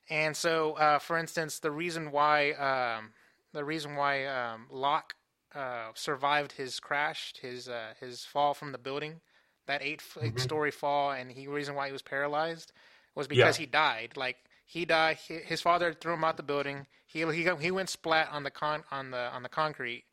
[0.09, 3.13] and so uh, for instance, the reason why um,
[3.53, 5.15] the reason why um, Locke
[5.55, 9.21] uh, survived his crash, his uh, his fall from the building,
[9.67, 10.41] that eight eight Mhm.
[10.41, 12.73] story fall, and he reason why he was paralyzed
[13.15, 14.17] was because he died.
[14.17, 14.37] Like
[14.67, 15.19] He died.
[15.27, 16.87] Hi- His father threw him out the building.
[17.07, 20.05] He he he went splat on the con on the on the concrete,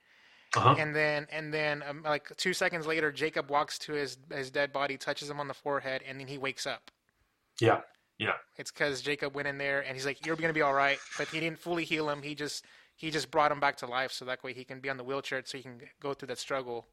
[0.55, 0.75] Uh-huh.
[0.79, 4.73] and then and then um, like two seconds later, Jacob walks to his his dead
[4.73, 6.89] body, touches him on the forehead, and then he wakes up.
[7.59, 7.81] Yeah.
[8.17, 8.33] Yeah.
[8.57, 11.27] It's because Jacob went in there and he's like, "You're gonna be all right," but
[11.27, 12.23] he didn't fully heal him.
[12.23, 12.65] He just
[12.97, 15.03] he just brought him back to life, so that way he can be on the
[15.05, 16.87] wheelchair, so he can go through that struggle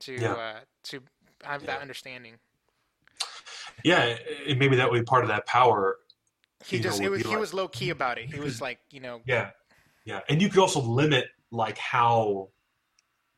[0.00, 0.32] to Yeah.
[0.32, 1.00] uh, to
[1.44, 1.66] have Yeah.
[1.74, 2.38] that understanding.
[3.84, 4.18] Yeah.
[4.48, 5.98] And maybe that would be part of that power.
[6.66, 8.32] He know, just it was, he like- was low key about it.
[8.32, 9.50] He was like, you know, Yeah.
[10.04, 10.20] Yeah.
[10.28, 12.48] And you could also limit like how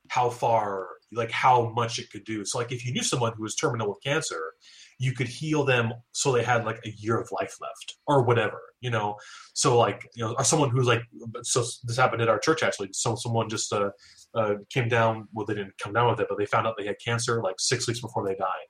[0.09, 2.45] how far like how much it could do.
[2.45, 4.55] So like if you knew someone who was terminal with cancer,
[4.99, 8.61] you could heal them so they had like a year of life left or whatever,
[8.81, 9.17] you know.
[9.55, 11.03] So like, you know, or someone who's like
[11.43, 12.91] so this happened at our church actually.
[12.93, 13.91] So someone just uh,
[14.35, 16.87] uh came down well they didn't come down with it, but they found out they
[16.87, 18.69] had cancer like 6 weeks before they died.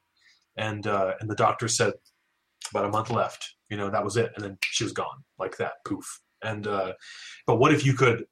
[0.56, 1.92] And uh and the doctor said
[2.70, 5.56] about a month left, you know, that was it and then she was gone like
[5.58, 6.20] that, poof.
[6.42, 6.92] And uh
[7.46, 8.24] but what if you could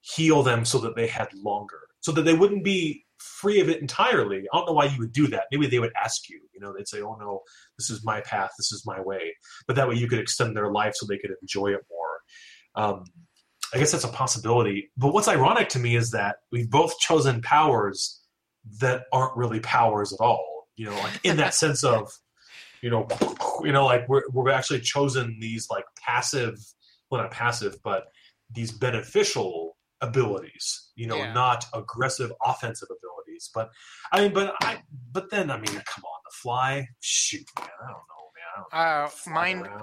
[0.00, 3.80] heal them so that they had longer, so that they wouldn't be free of it
[3.80, 4.44] entirely?
[4.52, 5.44] I don't know why you would do that.
[5.50, 6.40] Maybe they would ask you.
[6.52, 7.40] You know, they'd say, "Oh no,
[7.78, 8.50] this is my path.
[8.58, 9.34] This is my way."
[9.66, 12.84] But that way, you could extend their life so they could enjoy it more.
[12.84, 13.04] Um,
[13.74, 14.90] I guess that's a possibility.
[14.96, 18.20] But what's ironic to me is that we've both chosen powers
[18.80, 20.68] that aren't really powers at all.
[20.76, 22.10] You know, like in that sense of,
[22.82, 23.06] you know,
[23.64, 26.58] you know, like we're we've actually chosen these like passive,
[27.10, 28.04] well not passive, but
[28.52, 30.90] these beneficial abilities.
[30.96, 31.32] You know, Yeah.
[31.32, 33.09] not aggressive offensive abilities.
[33.48, 33.70] But
[34.12, 34.82] I mean, but I,
[35.12, 38.66] but then I mean, come on, the fly, shoot, man, I don't know, man.
[38.72, 39.10] I uh,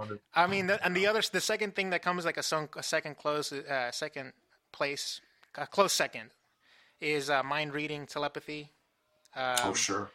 [0.01, 2.69] and- I mean, the, and the other, the second thing that comes like a, son,
[2.75, 4.33] a second close, uh, second
[4.71, 5.21] place,
[5.55, 6.29] a close second,
[7.01, 8.71] is uh, mind reading telepathy.
[9.35, 10.09] Um, oh sure.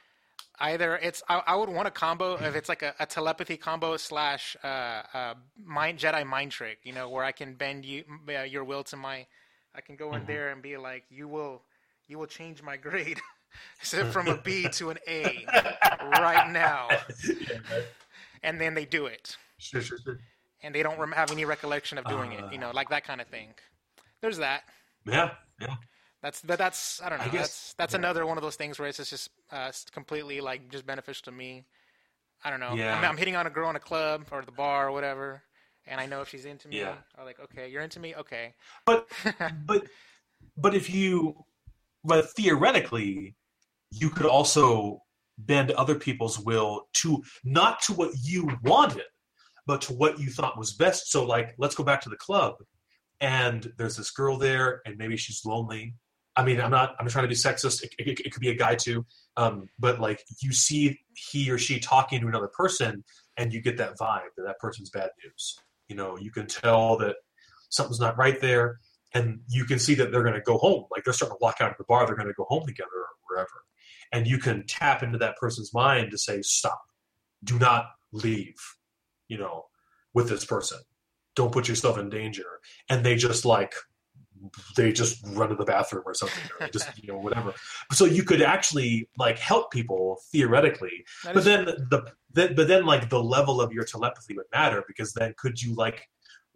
[0.61, 3.97] Either it's I, I would want a combo if it's like a, a telepathy combo
[3.97, 4.67] slash uh,
[5.13, 5.35] uh,
[5.65, 8.97] mind Jedi mind trick, you know, where I can bend you uh, your will to
[8.97, 9.27] my,
[9.75, 10.27] I can go in Mhm.
[10.27, 11.63] there and be like, you will,
[12.09, 13.21] you will change my grade,
[13.81, 15.45] from a B to an A
[16.01, 16.89] right now,
[18.43, 19.37] and then they do it.
[19.59, 20.19] Sure, sure, sure.
[20.63, 22.45] and they don't rem- have any recollection of doing it.
[22.53, 23.55] You know, like that kind of thing.
[24.21, 24.63] There's that.
[25.07, 25.31] Yeah,
[25.61, 25.77] yeah.
[26.23, 27.25] That's but that's I don't know.
[27.25, 27.99] I guess- that's that's yeah.
[27.99, 31.65] another one of those things where it's just uh, completely like just beneficial to me.
[32.45, 32.75] I don't know.
[32.75, 32.97] Yeah.
[32.97, 35.43] I'm, I'm hitting on a girl in a club or the bar or whatever,
[35.87, 36.79] and I know if she's into me.
[36.79, 36.95] Yeah.
[37.19, 38.15] I'm like, okay, you're into me.
[38.15, 38.55] Okay.
[38.87, 39.09] But
[39.67, 39.87] but
[40.57, 41.45] but if you
[42.05, 43.35] but theoretically
[43.91, 45.03] you could also
[45.39, 49.05] bend other people's will to not to what you wanted
[49.67, 51.11] but to what you thought was best.
[51.11, 52.57] So like let's go back to the club
[53.21, 55.95] and there's this girl there and maybe she's lonely.
[56.35, 57.83] I mean i'm not i'm trying to be sexist.
[57.83, 59.05] It, it, it could be a guy too.
[59.37, 63.05] Um, but like you see he or she talking to another person
[63.37, 65.59] and you get that vibe that that person's bad news.
[65.89, 67.17] You know you can tell that
[67.69, 68.79] something's not right there
[69.15, 70.85] and you can see that they're going to go home.
[70.91, 72.91] Like they're starting to walk out of the bar they're going to go home together
[72.95, 73.65] or wherever.
[74.13, 76.83] And you can tap into that person's mind to say stop.
[77.45, 78.57] Do not leave
[79.33, 79.65] you know
[80.15, 80.79] with this person.
[81.35, 82.61] Don't put yourself in danger.
[82.89, 83.75] And they just like
[84.77, 87.55] they just run to the bathroom or something or just you know whatever.
[87.93, 92.85] So you could actually like help people theoretically That but then the then, but then
[92.85, 96.09] like the level of your telepathy would matter because then could you like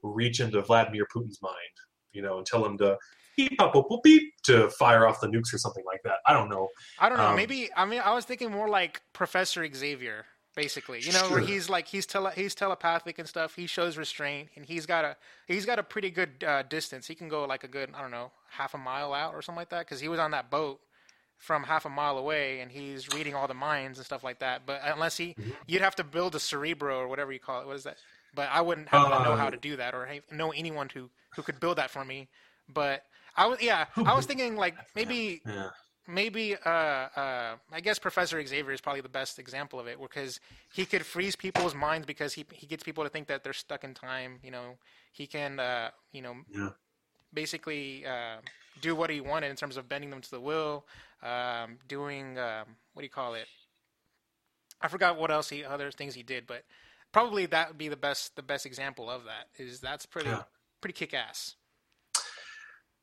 [0.03, 1.77] reach into Vladimir Putin's mind,
[2.17, 2.97] you know, and tell him to
[3.37, 6.17] beep boop, boop, beep to fire off the nukes or something like that.
[6.27, 6.69] I don't know.
[6.99, 7.27] I don't know.
[7.27, 10.25] um, maybe I mean I was thinking more like Professor Xavier,
[10.57, 11.01] basically.
[11.03, 13.55] You know, where he's like he's tele- he's telepathic and stuff.
[13.55, 17.07] He shows restraint, and he's got a he's got a pretty good uh, distance.
[17.07, 19.61] He can go like a good I don't know half a mile out or something
[19.61, 20.81] like that because he was on that boat
[21.39, 24.63] from half a mile away, and he's reading all the minds and stuff like that.
[24.65, 25.53] But unless he, Mhm.
[25.67, 27.67] you'd have to build a cerebro or whatever you call it.
[27.67, 27.99] What is that?
[28.37, 31.11] But I wouldn't have to know Uh, how to do that or know anyone who
[31.37, 32.29] who could build that for me.
[32.69, 33.05] But
[33.37, 35.71] I was yeah, I was thinking like maybe Yeah.
[36.09, 40.41] maybe uh, uh, I guess Professor Xavier is probably the best example of it because
[40.73, 43.85] he could freeze people's minds because he he gets people to think that they're stuck
[43.85, 44.41] in time.
[44.43, 44.79] You know,
[45.13, 46.71] he can uh, you know Yeah.
[47.33, 48.39] basically uh,
[48.81, 50.87] do what he wanted in terms of bending them to the will,
[51.23, 53.49] um, doing um, what do you call it?
[54.81, 56.65] I forgot what else he other things he did, but
[57.13, 59.49] probably that would be the best the best example of that.
[59.59, 60.43] Is that's pretty Yeah.
[60.81, 61.55] pretty kick ass.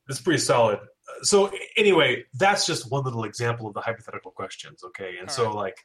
[0.08, 0.80] It's pretty solid.
[1.22, 4.82] So anyway, that's just one little example of the hypothetical questions.
[4.84, 5.54] Okay, and All so right.
[5.54, 5.78] like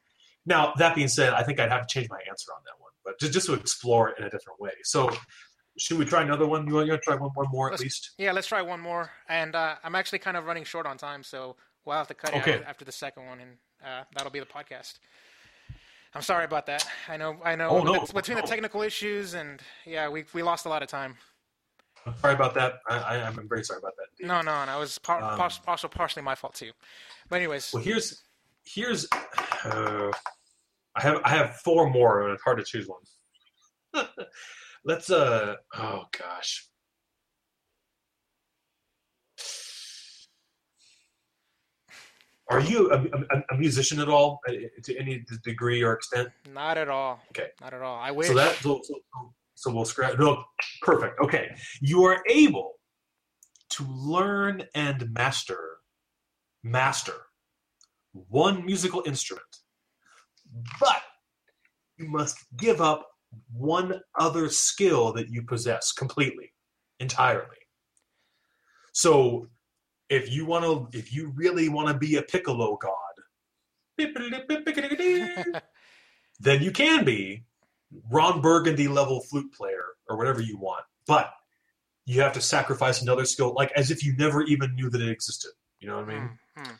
[0.45, 2.91] now that being said, I think I'd have to change my answer on that one,
[3.05, 4.72] but just just to explore it in a different way.
[4.84, 5.09] So
[5.78, 6.67] should we try another one?
[6.67, 8.11] You want you want to try one, one more at Let's- least?
[8.17, 9.09] Yeah, let's try one more.
[9.30, 11.55] And uh, I'm actually kind of running short on time, so
[11.86, 12.55] we'll have to cut it Okay.
[12.55, 14.99] out after the second one, and uh, that'll be the podcast.
[16.16, 16.86] I'm sorry about that.
[17.07, 17.38] I know.
[17.43, 17.70] I know.
[17.70, 20.89] Oh, no, bet- between the technical issues and yeah, we we lost a lot of
[20.89, 21.16] time.
[22.05, 22.80] I'm sorry about that.
[22.89, 24.26] I, I, I'm very sorry about that.
[24.26, 24.78] No, no, no.
[24.78, 26.72] It was par- Um, par- also partially my fault too.
[27.30, 28.24] But anyways, Well, here's
[28.66, 29.07] here's
[29.66, 30.12] uh,
[30.95, 34.07] I have I have four more, and it's hard to choose one.
[34.84, 36.66] Let's uh oh gosh.
[42.49, 46.29] Are you a, a, a musician at all, uh, to any degree or extent?
[46.51, 47.19] not at all.
[47.29, 47.49] Okay.
[47.61, 47.99] Not at all.
[47.99, 48.27] I wish.
[48.27, 48.95] So that so, so,
[49.55, 50.17] so we'll scratch.
[50.17, 50.43] No,
[50.81, 51.19] perfect.
[51.21, 52.73] Okay, you are able
[53.71, 55.77] to learn and master
[56.63, 57.13] master
[58.13, 59.45] one musical instrument,
[60.79, 61.01] but
[61.97, 63.07] you must give up
[63.51, 66.51] one other skill that you possess completely,
[66.99, 67.57] entirely.
[68.93, 69.47] So,
[70.10, 72.93] if you want to, if you really want to be a piccolo god,
[76.39, 77.43] then you can be
[78.10, 80.84] Ron Burgundy level flute player or whatever you want.
[81.05, 81.32] But
[82.05, 85.10] you have to sacrifice another skill, like as if you never even knew that it
[85.10, 85.51] existed.
[85.80, 86.30] You know what I mean?
[86.57, 86.72] Hmm, hmm.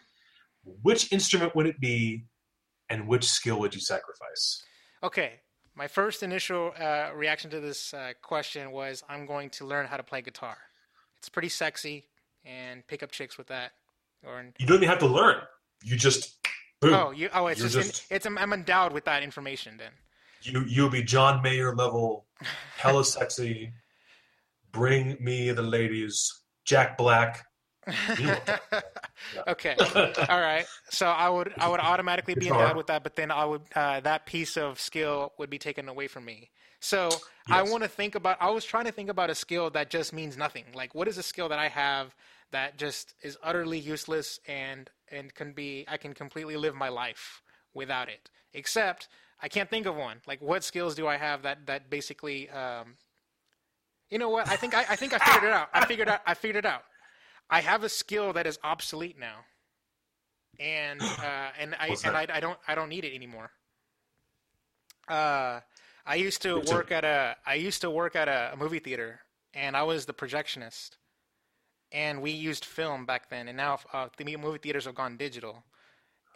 [0.82, 2.26] Which instrument would it be,
[2.90, 4.64] and which skill would you sacrifice?
[5.04, 5.34] Okay.
[5.76, 9.96] My first initial uh, reaction to this uh, question was I'm going to learn how
[9.96, 10.58] to play guitar.
[11.20, 12.06] It's pretty sexy
[12.50, 13.72] and pick up chicks with that.
[14.26, 15.38] Or You don't even have to learn.
[15.84, 16.38] You just
[16.82, 16.93] boom.
[16.93, 19.91] oh, you oh, it's You're just, just- in, it's I'm endowed with that information then.
[20.41, 22.26] You you'll be John Mayer level,
[22.78, 23.74] hella sexy.
[24.72, 26.41] Bring me the ladies.
[26.66, 27.45] Jack Black.
[28.20, 28.36] Know
[29.47, 29.76] okay.
[30.30, 30.66] All right.
[30.91, 34.00] So I would I would automatically be endowed with that, but then I would uh,
[34.02, 36.52] that piece of skill would be taken away from me.
[36.80, 37.10] So
[37.50, 38.38] I want to think about.
[38.39, 40.66] I was trying to think about a skill that just means nothing.
[40.74, 42.16] Like, what is a skill that I have
[42.52, 47.41] that just is utterly useless and and can be I can completely live my life
[47.74, 48.30] without it.
[48.54, 49.08] Except
[49.41, 50.18] I can't think of one.
[50.28, 52.50] Like, what skills do I have that that basically?
[52.50, 52.95] Um,
[54.10, 54.50] you know what?
[54.50, 55.70] I think I, I think I figured it out.
[55.74, 56.22] I figured out.
[56.26, 56.84] I figured it out.
[57.50, 59.45] I have a skill that is obsolete now,
[60.60, 62.28] and uh, and I and I.
[62.32, 63.52] I don't I don't need it anymore.
[65.08, 65.62] Uh,
[66.06, 69.22] I used to work at a I used to work at a, a movie theater,
[69.54, 70.91] and I was the projectionist,
[71.92, 75.64] and we used film back then, and now uh, the movie theaters have gone digital,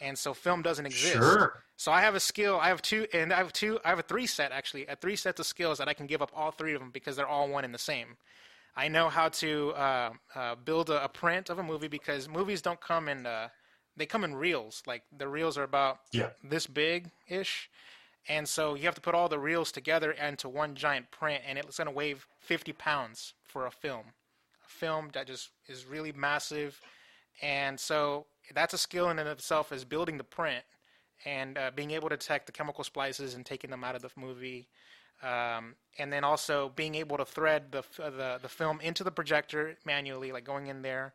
[0.02, 1.14] and so film doesn't exist.
[1.14, 1.64] Sure.
[1.76, 2.60] So I have a skill.
[2.62, 3.80] I have two, and I have two.
[3.84, 6.22] I have a three set actually, a three sets of skills that I can give
[6.22, 8.18] up all three of them because they're all one and the same.
[8.76, 12.62] I know how to uh, uh, build a, a print of a movie because movies
[12.62, 13.26] don't come in.
[13.26, 13.50] Uh,
[13.96, 14.82] they come in reels.
[14.88, 16.30] Like the reels are about Yeah.
[16.44, 17.70] this big ish,
[18.28, 21.60] and so you have to put all the reels together into one giant print, and
[21.60, 24.06] it's going to weigh 50 pounds for a film.
[24.68, 26.80] Film that just is really massive,
[27.42, 30.64] and so that's a skill in and of itself is building the print
[31.26, 34.10] and uh, being able to detect the chemical splices and taking them out of the
[34.16, 34.68] movie.
[35.22, 39.12] Um, and then also being able to thread the, uh, the the film into the
[39.12, 41.14] projector manually, like going in there.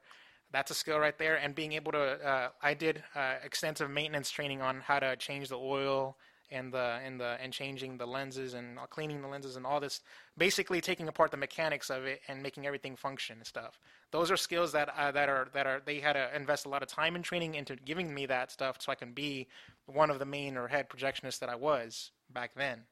[0.51, 1.37] That's a skill right there.
[1.37, 5.51] And being able to, uh, I did uh, extensive maintenance training on how to change
[5.51, 6.17] the oil
[6.51, 10.01] and the and the and changing the lenses and cleaning the lenses and all this.
[10.37, 13.79] Basically, taking apart the mechanics of it and making everything function and stuff.
[14.11, 16.83] Those are skills that uh, that are that are they had to invest a lot
[16.83, 19.49] of time and training into giving me that stuff so I can be
[19.87, 22.83] one of the main or head projectionists that I was back then.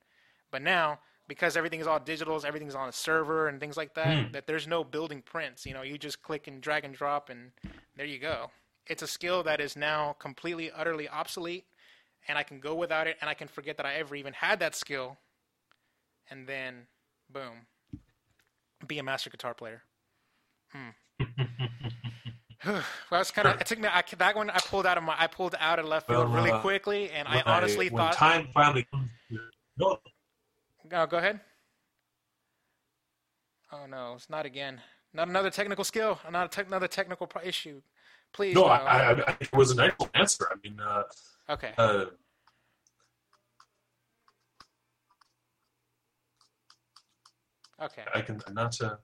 [0.50, 4.26] But now, because everything is all digital, everything's on a server and things like that,
[4.26, 4.32] Hmm.
[4.32, 5.66] that there's no building prints.
[5.66, 7.52] You know, you just click and drag and drop, and
[7.96, 8.50] there you go.
[8.86, 11.66] It's a skill that is now completely, utterly obsolete,
[12.28, 14.60] and I can go without it, and I can forget that I ever even had
[14.60, 15.16] that skill,
[16.30, 16.86] and then,
[17.32, 17.66] boom,
[18.86, 19.82] be a master guitar player.
[20.72, 20.88] Hmm.
[22.66, 23.60] well, that's kind of.
[23.60, 23.88] It took me.
[23.88, 25.14] I, that one I pulled out of my.
[25.18, 28.14] I pulled out of left field Well, really uh, quickly, and I honestly when thought.
[28.14, 29.10] time finally comes.
[29.78, 29.98] No,
[30.92, 31.40] Oh, go ahead.
[33.72, 34.80] Oh no, it's not again.
[35.12, 36.18] Not another technical skill.
[36.30, 37.82] Not a tech another technical issue.
[38.32, 38.54] Please.
[38.54, 38.68] no, no.
[38.68, 40.46] I, I, I, it was an excellent answer.
[40.50, 41.02] I mean, uh,
[41.50, 41.72] okay.
[41.78, 42.06] uh,
[47.80, 48.04] Okay.
[48.14, 48.80] I can not.
[48.80, 48.96] Uh,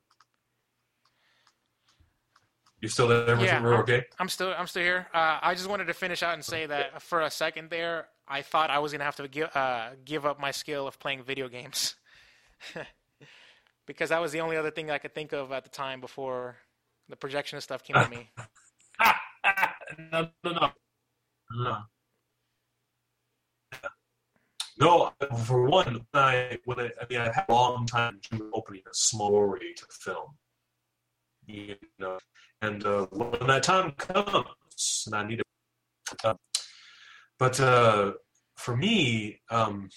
[2.81, 3.39] you still there?
[3.41, 4.05] Yeah, We're I'm- okay.
[4.19, 5.07] I'm still I'm still here.
[5.15, 8.43] Uh, I just wanted to finish out and say that for a second there, I
[8.43, 11.49] thought I was gonna have to give uh, give up my skill of playing video
[11.49, 11.95] games,
[13.87, 16.57] because that was the only other thing I could think of at the time before
[17.09, 18.31] the projectionist stuff came to me.
[20.13, 20.71] no, no, no,
[21.53, 21.79] no.
[24.79, 25.13] No,
[25.45, 28.21] for one, I when I, I mean, I had a long time
[28.55, 30.31] opening a story to film,
[31.47, 32.19] you know,
[32.63, 35.45] and uh, when that time comes, and I need to,
[36.25, 36.35] uh,
[37.39, 38.13] but uh,
[38.57, 39.91] for me, um,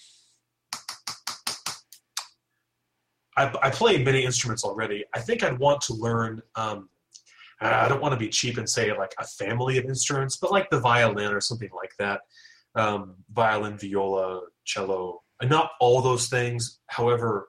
[3.37, 5.05] I, I play many instruments already.
[5.13, 6.41] I think I'd want to learn.
[6.55, 6.89] Um,
[7.61, 10.69] I don't want to be cheap and say like a family of instruments, but like
[10.69, 12.21] the violin or something like that.
[12.75, 16.79] Um, violin, viola, cello, not all those things.
[16.87, 17.47] However,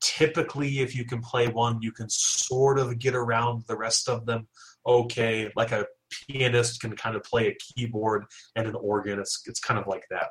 [0.00, 4.26] typically, if you can play one, you can sort of get around the rest of
[4.26, 4.48] them
[4.86, 5.50] okay.
[5.56, 8.24] Like a pianist can kind of play a keyboard
[8.56, 9.18] and an organ.
[9.18, 10.28] It's it's kind of like that.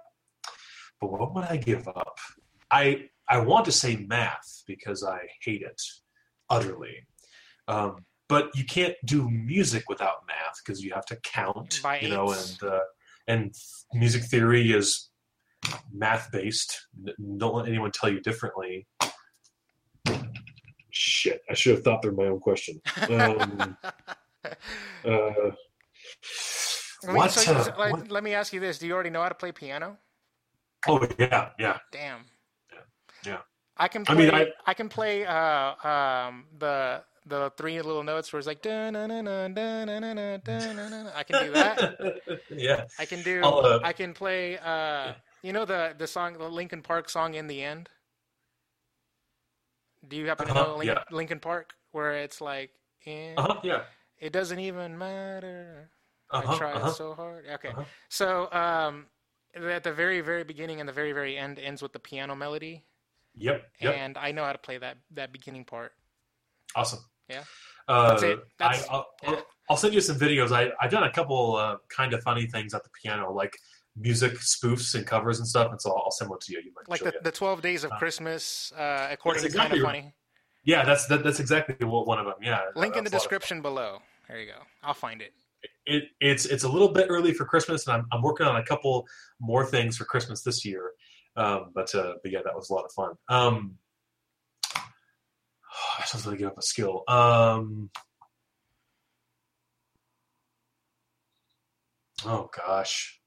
[1.00, 2.18] But what would I give up?
[2.72, 5.82] I I want to say math because I hate it
[6.50, 7.08] utterly.
[7.68, 12.10] Um, but you can't do music without math because you have to count, By you
[12.10, 12.62] know, eights.
[12.62, 12.80] and uh,
[13.28, 13.54] and
[13.94, 15.10] music theory is
[15.94, 16.88] math based.
[17.38, 18.88] Don't let anyone tell you differently.
[20.92, 22.80] Shit, I should have thought through my own question.
[23.10, 23.90] Um, uh,
[25.06, 29.10] I mean, what, so uh, like, what- Let me ask you this: Do you already
[29.10, 29.98] know how to play piano?
[30.88, 31.78] Oh yeah, yeah.
[31.92, 32.26] Damn.
[33.26, 33.38] Yeah.
[33.78, 34.26] I can I play.
[34.26, 38.62] mean, I, I- can play uh, um, the the three little notes where it's like
[38.62, 41.08] dun dun dun dun dun dun dun dun.
[41.16, 41.80] I can do that.
[42.50, 42.86] yeah.
[43.00, 43.42] I can do.
[43.44, 44.58] Uh, I can play.
[44.58, 47.90] Uh, you know the the song, the Linkin Park song, "In the End."
[50.08, 51.16] Do you happen to Uh-huh, know Linkin, yeah.
[51.16, 52.72] Linkin Park, where it's like,
[53.06, 53.60] in, Uh huh.
[53.64, 53.84] Yeah.
[54.20, 55.90] it doesn't even matter.
[56.32, 56.94] I Uh-huh, tried uh-huh.
[56.94, 57.46] so hard.
[57.48, 57.84] Okay, Uh-huh.
[58.10, 59.08] so um,
[59.56, 62.86] at the very very beginning and the very very end ends with the piano melody,
[63.36, 63.72] Yep.
[63.80, 63.96] Yep.
[63.96, 65.94] and I know how to play that that beginning part.
[66.76, 67.00] Awesome.
[67.30, 67.44] Yeah.
[67.88, 68.40] Uh, That's it.
[68.60, 69.30] That's- I, I'll, yeah.
[69.30, 70.52] I'll, I'll send you some videos.
[70.52, 73.58] I, I've done a couple uh, kind of funny things at the piano, like
[73.98, 75.72] music spoofs and covers and stuff.
[75.72, 76.60] And so I'll send one to you.
[76.60, 79.82] You might Like the, the twelve days of Uh, Christmas, uh, according to exactly kind
[79.82, 80.02] of right.
[80.02, 80.14] funny.
[80.66, 82.36] Yeah, that's that, that's exactly what one of them.
[82.42, 82.62] Yeah.
[82.76, 84.00] Link in the that's a lot of description below.
[84.28, 84.60] There you go.
[84.82, 85.34] I'll find it.
[85.86, 88.64] it, it's it's a little bit early for Christmas, and I'm I'm working on a
[88.64, 89.06] couple
[89.40, 90.92] more things for Christmas this year.
[91.36, 93.14] Um, but uh, but yeah, that was a lot of fun.
[93.30, 93.76] Um,
[96.00, 97.04] I was going to give up a skill.
[97.08, 97.90] Um,
[102.26, 103.20] oh gosh.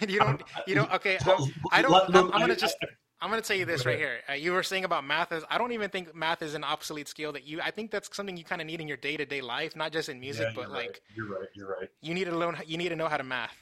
[0.08, 0.42] you don't.
[0.66, 0.92] You don't.
[0.94, 1.18] Okay.
[1.24, 2.14] I'm, I don't.
[2.14, 2.76] I'm, I'm gonna just.
[2.82, 2.86] I-
[3.22, 4.20] I'm gonna tell you this right here.
[4.30, 5.44] Uh, you were saying about math is.
[5.50, 7.60] I don't even think math is an obsolete skill that you.
[7.62, 9.92] I think that's something you kind of need in your day to day life, not
[9.92, 11.48] just in music, yeah, but you're like you're right.
[11.54, 11.88] You're right.
[12.00, 12.56] you need to learn.
[12.66, 13.54] You need to know how to math.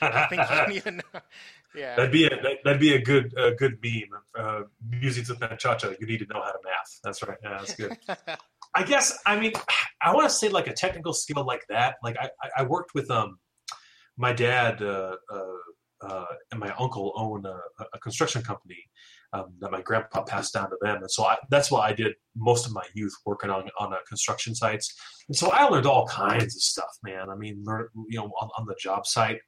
[0.00, 1.20] I think you need to know.
[1.74, 1.96] Yeah.
[1.96, 4.20] That'd be a that- that'd be a good a good meme.
[4.38, 5.94] Uh, musings with Chacha.
[6.00, 7.00] You need to know how to math.
[7.04, 7.38] That's right.
[7.42, 7.96] Yeah, that's good.
[8.74, 9.52] I guess I mean
[10.02, 11.96] I want to say like a technical skill like that.
[12.02, 13.38] Like I, I- I worked with um
[14.16, 15.42] my dad uh, uh,
[16.00, 17.58] uh, and my uncle own a,
[17.92, 18.78] a construction company
[19.36, 22.14] um, that my grandpa passed down to them, and so I, that's why I did
[22.34, 24.94] most of my youth working on on uh, construction sites.
[25.28, 27.28] And so I learned all kinds of stuff, man.
[27.30, 29.38] I mean, learn, you know, on, on the job site,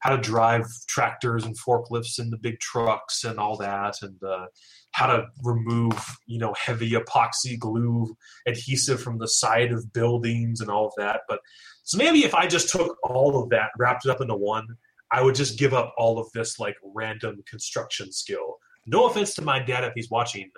[0.00, 4.46] how to drive tractors and forklifts and the big trucks and all that, and uh,
[4.92, 10.70] how to remove you know heavy epoxy glue adhesive from the side of buildings and
[10.70, 11.20] all of that.
[11.28, 11.40] But
[11.84, 14.66] so maybe if I just took all of that, wrapped it up into one,
[15.10, 18.56] I would just give up all of this like random construction skill.
[18.88, 20.50] No offense to my dad if he's watching.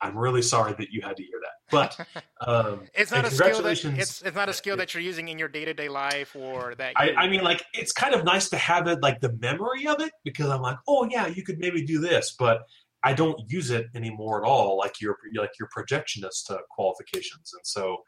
[0.00, 1.52] I'm really sorry that you had to hear that.
[1.70, 5.02] But um, It's not and a skill that it's it's not a skill that you're
[5.02, 6.94] using in your day to day life or that.
[6.96, 10.00] I, I mean, like it's kind of nice to have it, like the memory of
[10.00, 12.62] it, because I'm like, oh yeah, you could maybe do this, but
[13.04, 17.64] I don't use it anymore at all, like your like your projectionist uh, qualifications, and
[17.64, 17.98] so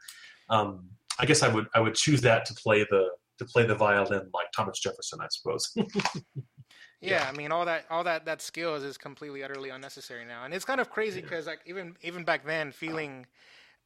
[0.49, 3.09] um, I guess I would I would choose that to play the
[3.39, 5.75] to play the violin like Thomas Jefferson, I suppose.
[7.05, 10.53] yeah, I mean, all that all that that skills is completely utterly unnecessary now, and
[10.53, 13.25] it's kind of crazy because like even even back then, feeling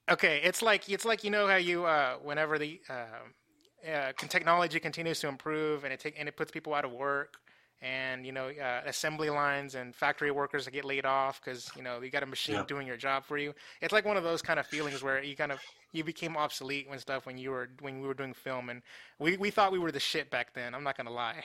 [0.10, 4.80] okay, it's like it's like you know how you uh, whenever the uh, uh, technology
[4.80, 7.38] continues to improve and it take and it puts people out of work.
[7.82, 11.82] And you know, uh, assembly lines and factory workers that get laid off because you
[11.82, 12.64] know you got a machine Yeah.
[12.68, 13.54] doing your job for you.
[13.82, 15.60] It's like one of those kind of feelings where you kind of
[15.94, 18.82] you became obsolete when stuff when you were when we were doing film and
[19.18, 20.76] we, we thought we were the shit back then.
[20.76, 21.42] I'm not gonna lie,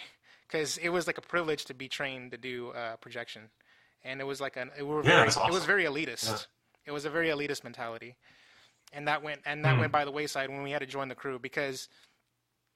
[0.55, 3.51] because it was like a privilege to be trained to do uh, projection,
[4.05, 6.31] and it was like an it were Yeah, very, that's it was very elitist.
[6.31, 6.39] Yeah.
[6.87, 8.15] It was a very elitist mentality,
[8.93, 9.81] and that went and that Hmm.
[9.81, 11.89] went by the wayside when we had to join the crew because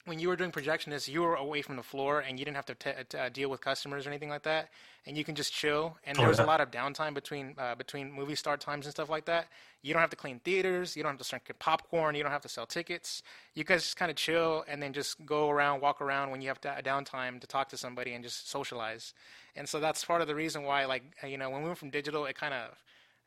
[0.08, 2.66] when you were doing projectionists, you were away from the floor and you didn't have
[2.66, 4.70] to t- t- uh, deal with customers or anything like that,
[5.06, 5.96] and you can just chill.
[6.04, 8.92] And Oh, there was a lot of downtime between uh, between movie start times and
[8.92, 9.48] stuff like that.
[9.82, 10.96] You don't have to clean theaters.
[10.96, 12.14] You don't have to start popcorn.
[12.14, 13.22] You don't have to sell tickets.
[13.54, 16.48] You guys just kind of chill and then just go around, walk around when you
[16.48, 19.14] have da- downtime to talk to somebody and just socialize.
[19.54, 21.78] And so that's part of the reason why, like uh, you know, when we went
[21.78, 22.70] from digital, it kind of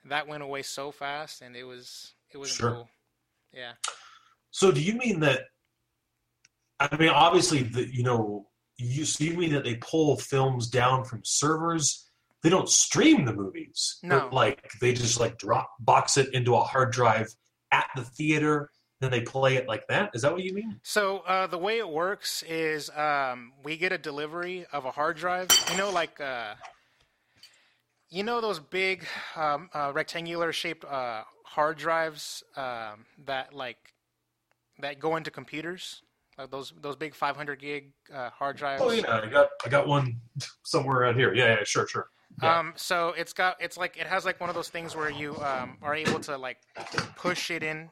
[0.05, 2.71] that went away so fast, and it was it was Sure.
[2.71, 2.89] cool.
[3.53, 3.73] Yeah.
[4.51, 5.41] So do you mean that?
[6.81, 11.21] I mean, obviously, the, you know, you see me that they pull films down from
[11.23, 12.09] servers.
[12.41, 13.99] They don't stream the movies.
[14.01, 14.29] No.
[14.31, 17.27] Like they just like drop box it into a hard drive
[17.71, 18.71] at the theater.
[18.99, 20.11] Then they play it like that.
[20.13, 20.79] Is that what you mean?
[20.83, 25.17] So uh, the way it works is um, we get a delivery of a hard
[25.17, 25.49] drive.
[25.71, 26.55] You know, like uh,
[28.09, 29.05] you know those big
[29.35, 33.93] um, uh, rectangular shaped uh, hard drives um, that like
[34.79, 36.01] that go into computers.
[36.41, 38.81] Like those those big 500 gig uh, hard drives.
[38.83, 40.17] Oh yeah, I got I got one
[40.63, 41.33] somewhere around here.
[41.33, 42.07] Yeah, yeah, sure, sure.
[42.41, 42.59] Yeah.
[42.59, 45.37] Um, so it's got it's like it has like one of those things where you
[45.41, 46.57] um, are able to like
[47.15, 47.89] push it in.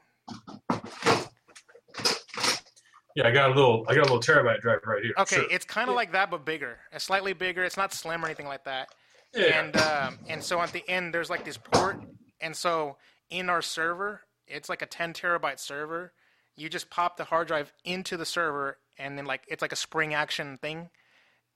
[3.14, 5.14] yeah, I got a little I got a little terabyte drive right here.
[5.18, 5.44] Okay, Sure.
[5.50, 6.78] it's kind of like that but bigger.
[6.92, 7.64] It's slightly bigger.
[7.64, 8.88] It's not slim or anything like that.
[9.34, 9.60] yeah.
[9.60, 12.00] and um, and so at the end there's like this port
[12.40, 12.96] and so
[13.30, 16.12] in our server it's like a 10 terabyte server
[16.60, 19.76] you just pop the hard drive into the server and then like it's like a
[19.76, 20.90] spring action thing.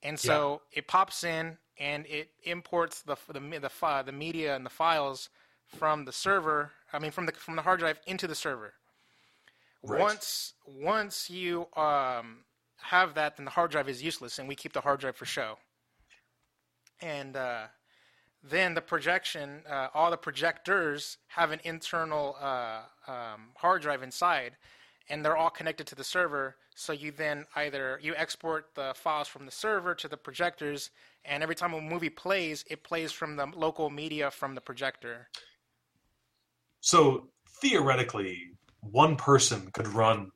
[0.03, 4.71] And so it pops in and it imports the the the, the media and the
[4.71, 5.29] files
[5.79, 8.75] from the server i mean from the from the hard drive into the server.
[9.83, 10.01] Right.
[10.01, 12.45] once once you um,
[12.81, 15.27] have that then the hard drive is useless and we keep the hard drive for
[15.27, 15.59] show.
[17.03, 17.65] And uh,
[18.43, 24.57] then the projection, uh, all the projectors have an internal uh, um, hard drive inside,
[25.09, 26.57] and they're all connected to the server.
[26.75, 30.91] So you then either you export the files from the server to the projectors,
[31.25, 35.29] and every time a movie plays, it plays from the local media from the projector.
[36.81, 37.29] So
[37.61, 38.39] theoretically,
[38.81, 40.31] one person could run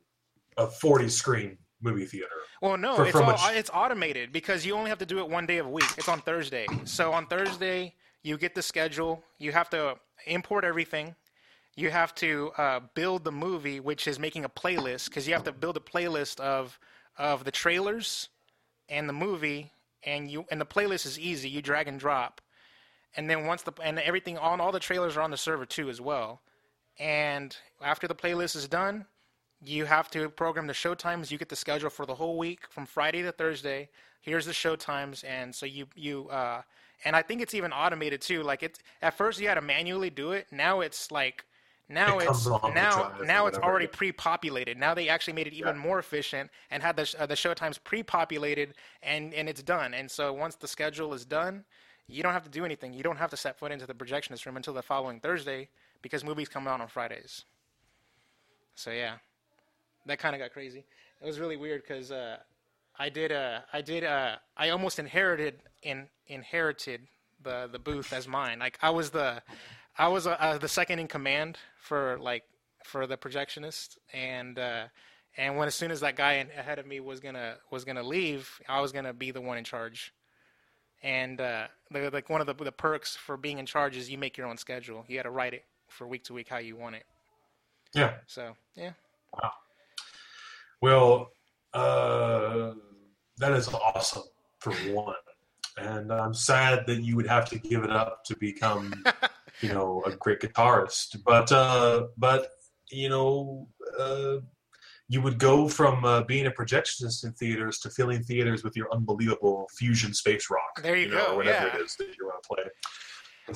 [0.57, 2.27] a 40 screen movie theater.
[2.61, 5.45] Well, no, it's all, sh- it's automated because you only have to do it one
[5.45, 5.89] day a week.
[5.97, 6.67] It's on Thursday.
[6.85, 9.23] So on Thursday, you get the schedule.
[9.37, 9.95] You have to
[10.25, 11.15] import everything.
[11.75, 15.43] You have to uh, build the movie, which is making a playlist because you have
[15.45, 16.79] to build a playlist of
[17.17, 18.29] of the trailers
[18.87, 19.71] and the movie,
[20.03, 21.49] and you and the playlist is easy.
[21.49, 22.41] You drag and drop,
[23.15, 25.89] and then once the and everything on all the trailers are on the server too
[25.89, 26.41] as well.
[26.97, 29.05] And after the playlist is done,
[29.63, 31.31] you have to program the show times.
[31.31, 33.89] You get the schedule for the whole week from Friday to Thursday.
[34.21, 36.61] Here's the show times, and so you you uh,
[37.05, 38.43] and I think it's even automated too.
[38.43, 40.47] Like it's at first you had to manually do it.
[40.51, 41.45] Now it's like
[41.89, 44.77] now It it's comes on the now now it's already pre-populated.
[44.77, 45.81] Now they actually made it even Yeah.
[45.81, 49.93] more efficient and had the uh, the show times pre-populated and and it's done.
[49.93, 51.65] And so once the schedule is done,
[52.07, 52.93] you don't have to do anything.
[52.93, 55.69] You don't have to set foot into the projectionist room until the following Thursday
[56.01, 57.45] because movies come out on Fridays.
[58.75, 59.15] So yeah,
[60.05, 60.85] that kind of got crazy.
[61.21, 62.37] It was really weird because uh,
[62.97, 67.07] I did uh, I did uh, I almost inherited in inherited
[67.43, 68.59] the the booth as mine.
[68.59, 69.41] Like I was the
[69.97, 72.43] I was uh, the second in command for like
[72.83, 74.59] for the projectionist and.
[74.59, 74.85] Uh,
[75.37, 78.59] and when as soon as that guy ahead of me was gonna was gonna leave,
[78.67, 80.11] I was gonna be the one in charge.
[81.01, 84.17] And uh, the, like one of the the perks for being in charge is you
[84.17, 85.05] make your own schedule.
[85.07, 87.03] You got to write it for week to week how you want it.
[87.93, 88.15] Yeah.
[88.27, 88.93] So yeah,
[89.33, 89.51] Wow.
[90.81, 91.31] Well,
[91.73, 92.73] uh,
[93.37, 94.23] that is awesome
[94.59, 95.15] for one.
[95.77, 98.91] And I'm sad that you would have to give it up to become,
[99.61, 101.17] you know, a great guitarist.
[101.25, 102.47] But, uh, but
[102.91, 103.67] you know,
[103.99, 104.37] uh,
[105.07, 108.91] you would go from uh, being a projectionist in theaters to filling theaters with your
[108.93, 110.81] unbelievable fusion space rock.
[110.83, 111.75] There you know, go, whatever yeah.
[111.77, 112.63] it is that you want to play.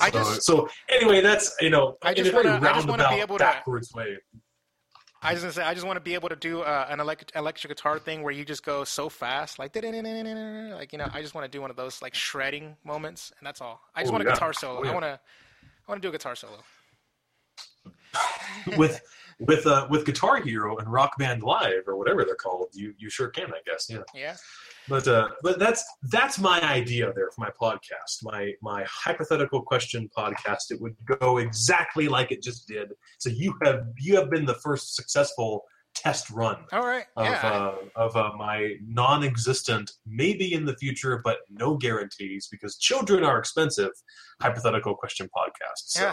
[0.00, 3.44] I so, just- so anyway, that's you know, I just just wanna be able to-
[3.44, 4.18] backwards way.
[5.22, 7.70] I gonna say I just want to be able to do uh, an elect- electric
[7.70, 11.08] guitar thing where you just go so fast, like like you know.
[11.14, 13.80] I just want to do one of those like shredding moments, and that's all.
[13.94, 14.34] I just Oh, want a yeah.
[14.34, 14.80] guitar solo.
[14.80, 14.90] Oh, yeah.
[14.90, 15.20] I want to
[15.86, 16.62] I want to do a guitar solo.
[18.78, 19.00] with
[19.40, 23.10] with uh, with Guitar Hero and Rock Band Live or whatever they're called, you you
[23.10, 23.88] sure can, I guess.
[23.90, 24.02] Yeah.
[24.14, 24.36] Yeah.
[24.88, 30.08] But uh, but that's that's my idea there for my podcast, my my hypothetical question
[30.16, 30.70] podcast.
[30.70, 32.92] It would go exactly like it just did.
[33.18, 35.64] So you have you have been the first successful
[35.94, 37.06] test run All right.
[37.16, 37.46] of yeah.
[37.46, 43.38] uh, of uh, my non-existent, maybe in the future, but no guarantees because children are
[43.38, 43.90] expensive.
[44.40, 45.84] Hypothetical question podcast.
[45.86, 46.12] So,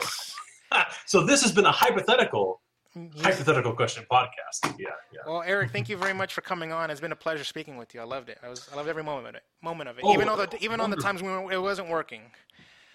[0.71, 0.85] yeah.
[1.05, 2.61] so this has been a hypothetical
[2.95, 4.75] You- hypothetical question podcast.
[4.77, 5.19] Yeah, yeah.
[5.25, 6.89] Well, Eric, thank you very much for coming on.
[6.89, 8.01] It's been a pleasure speaking with you.
[8.01, 8.37] I loved it.
[8.43, 9.43] I was I loved every moment of it.
[9.61, 10.03] Moment of it.
[10.05, 12.21] Oh, even though the even on the times when it wasn't working.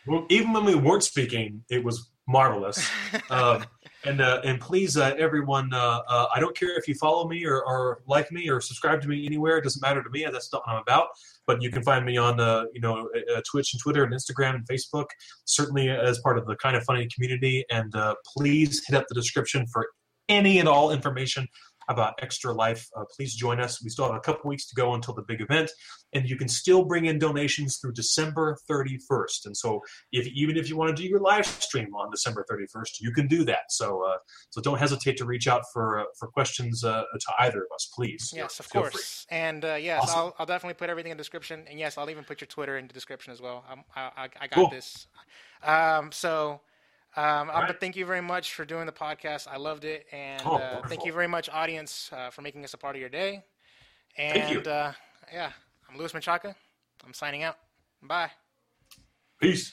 [0.07, 2.89] Well, even when we weren't speaking, it was marvelous.
[3.31, 3.65] um,
[4.07, 7.45] and uh, and please, uh, everyone, uh, uh, I don't care if you follow me
[7.45, 9.59] or, or like me or subscribe to me anywhere.
[9.59, 10.27] It doesn't matter to me.
[10.31, 11.09] That's not what I'm about.
[11.47, 14.55] But you can find me on uh, you know uh, Twitch and Twitter and Instagram
[14.55, 15.07] and Facebook.
[15.45, 17.65] Certainly as part of the kind of funny community.
[17.71, 17.95] And
[18.37, 19.89] please hit up the description for
[20.29, 21.47] any and all information.
[21.89, 23.83] About Extra Life, uh, please join us.
[23.83, 25.71] We still have a couple weeks to go until the big event,
[26.13, 29.47] and you can still bring in donations through December 31st.
[29.47, 29.81] And so,
[30.13, 33.27] if even if you want to do your live stream on December 31st, you can
[33.27, 33.71] do that.
[33.71, 34.17] So, uh,
[34.51, 37.91] so don't hesitate to reach out for uh, for questions uh, to either of us,
[37.95, 38.33] please.
[38.35, 39.27] Yes, of Feel course.
[39.31, 40.19] And uh, yes, Awesome.
[40.19, 41.65] I'll, I'll definitely put everything in the description.
[41.69, 43.65] And yes, I'll even put your Twitter in the description as well.
[43.69, 44.71] I'm, I, I, I got Cool.
[44.71, 45.07] this.
[45.63, 46.61] Um, so.
[47.17, 49.49] Um, All but thank you very much for doing the podcast.
[49.51, 52.75] I loved it, and Oh, uh, thank you very much, audience, uh, for making us
[52.75, 53.43] a part of your day.
[54.17, 54.59] Thank you.
[54.59, 54.93] And uh,
[55.33, 55.53] yeah,
[55.89, 56.55] I'm Louis Machaca.
[57.05, 57.57] I'm signing out.
[58.03, 58.31] Bye.
[59.41, 59.73] Peace.